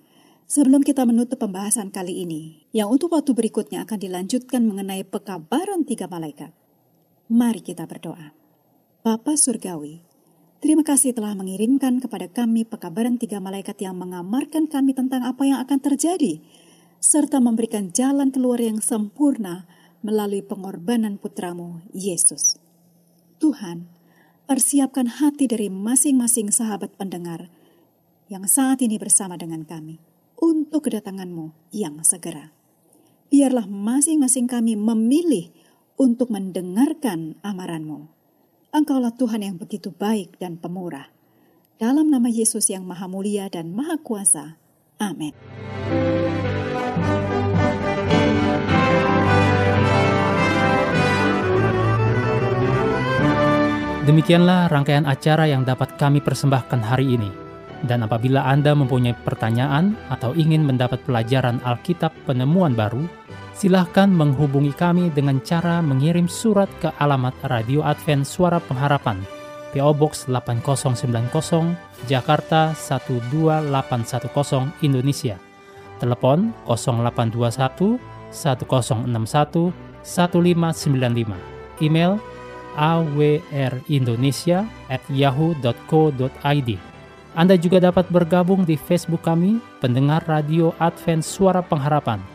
sebelum 0.50 0.84
kita 0.84 1.04
menutup 1.08 1.40
pembahasan 1.40 1.92
kali 1.92 2.24
ini, 2.26 2.68
yang 2.76 2.92
untuk 2.92 3.14
waktu 3.16 3.32
berikutnya 3.36 3.84
akan 3.84 4.00
dilanjutkan 4.00 4.64
mengenai 4.66 5.04
pekabaran 5.08 5.88
tiga 5.88 6.08
malaikat, 6.10 6.52
mari 7.32 7.62
kita 7.64 7.86
berdoa. 7.88 8.36
Bapa 9.06 9.38
Surgawi, 9.38 10.02
Terima 10.64 10.88
kasih 10.88 11.12
telah 11.12 11.36
mengirimkan 11.36 12.00
kepada 12.00 12.32
kami 12.32 12.64
pekabaran 12.64 13.20
tiga 13.20 13.44
malaikat 13.44 13.76
yang 13.84 14.00
mengamarkan 14.00 14.72
kami 14.72 14.96
tentang 14.96 15.28
apa 15.28 15.44
yang 15.44 15.60
akan 15.60 15.80
terjadi, 15.84 16.40
serta 17.04 17.44
memberikan 17.44 17.92
jalan 17.92 18.32
keluar 18.32 18.64
yang 18.64 18.80
sempurna 18.80 19.68
melalui 20.00 20.40
pengorbanan 20.40 21.20
putramu, 21.20 21.84
Yesus. 21.92 22.56
Tuhan, 23.44 23.92
persiapkan 24.48 25.20
hati 25.20 25.52
dari 25.52 25.68
masing-masing 25.68 26.56
sahabat 26.56 26.96
pendengar 26.96 27.52
yang 28.32 28.48
saat 28.48 28.80
ini 28.80 28.96
bersama 28.96 29.36
dengan 29.36 29.68
kami 29.68 30.00
untuk 30.40 30.88
kedatanganmu 30.88 31.52
yang 31.76 32.00
segera. 32.08 32.56
Biarlah 33.28 33.68
masing-masing 33.68 34.48
kami 34.48 34.80
memilih 34.80 35.52
untuk 36.00 36.32
mendengarkan 36.32 37.36
amaranmu 37.44 38.15
Engkaulah 38.76 39.16
Tuhan 39.16 39.40
yang 39.40 39.56
begitu 39.56 39.88
baik 39.88 40.36
dan 40.36 40.60
pemurah. 40.60 41.08
Dalam 41.80 42.12
nama 42.12 42.28
Yesus 42.28 42.68
yang 42.68 42.84
maha 42.84 43.08
mulia 43.08 43.48
dan 43.48 43.72
maha 43.72 43.96
kuasa. 44.04 44.60
Amin. 45.00 45.32
Demikianlah 54.04 54.68
rangkaian 54.68 55.08
acara 55.08 55.48
yang 55.48 55.64
dapat 55.64 55.96
kami 55.96 56.20
persembahkan 56.20 56.84
hari 56.84 57.16
ini. 57.16 57.32
Dan 57.80 58.04
apabila 58.04 58.44
Anda 58.44 58.76
mempunyai 58.76 59.16
pertanyaan 59.24 59.96
atau 60.12 60.36
ingin 60.36 60.68
mendapat 60.68 61.00
pelajaran 61.08 61.64
Alkitab 61.64 62.12
penemuan 62.28 62.76
baru, 62.76 63.08
silahkan 63.56 64.12
menghubungi 64.12 64.76
kami 64.76 65.08
dengan 65.16 65.40
cara 65.40 65.80
mengirim 65.80 66.28
surat 66.28 66.68
ke 66.84 66.92
alamat 67.00 67.32
Radio 67.48 67.88
Advent 67.88 68.28
Suara 68.28 68.60
Pengharapan, 68.60 69.24
PO 69.72 69.96
Box 69.96 70.28
8090, 70.28 71.72
Jakarta 72.12 72.76
12810 72.76 74.76
Indonesia. 74.84 75.40
Telepon 76.04 76.52
0821 76.68 77.96
1061 78.36 79.72
1595. 80.04 81.80
Email 81.80 82.20
awrindonesia 82.76 84.68
at 84.92 85.00
yahoo.co.id. 85.08 86.70
Anda 87.36 87.60
juga 87.60 87.84
dapat 87.84 88.08
bergabung 88.12 88.64
di 88.68 88.76
Facebook 88.76 89.24
kami, 89.24 89.60
pendengar 89.80 90.28
radio 90.28 90.76
Advent 90.80 91.24
Suara 91.24 91.64
Pengharapan 91.64 92.35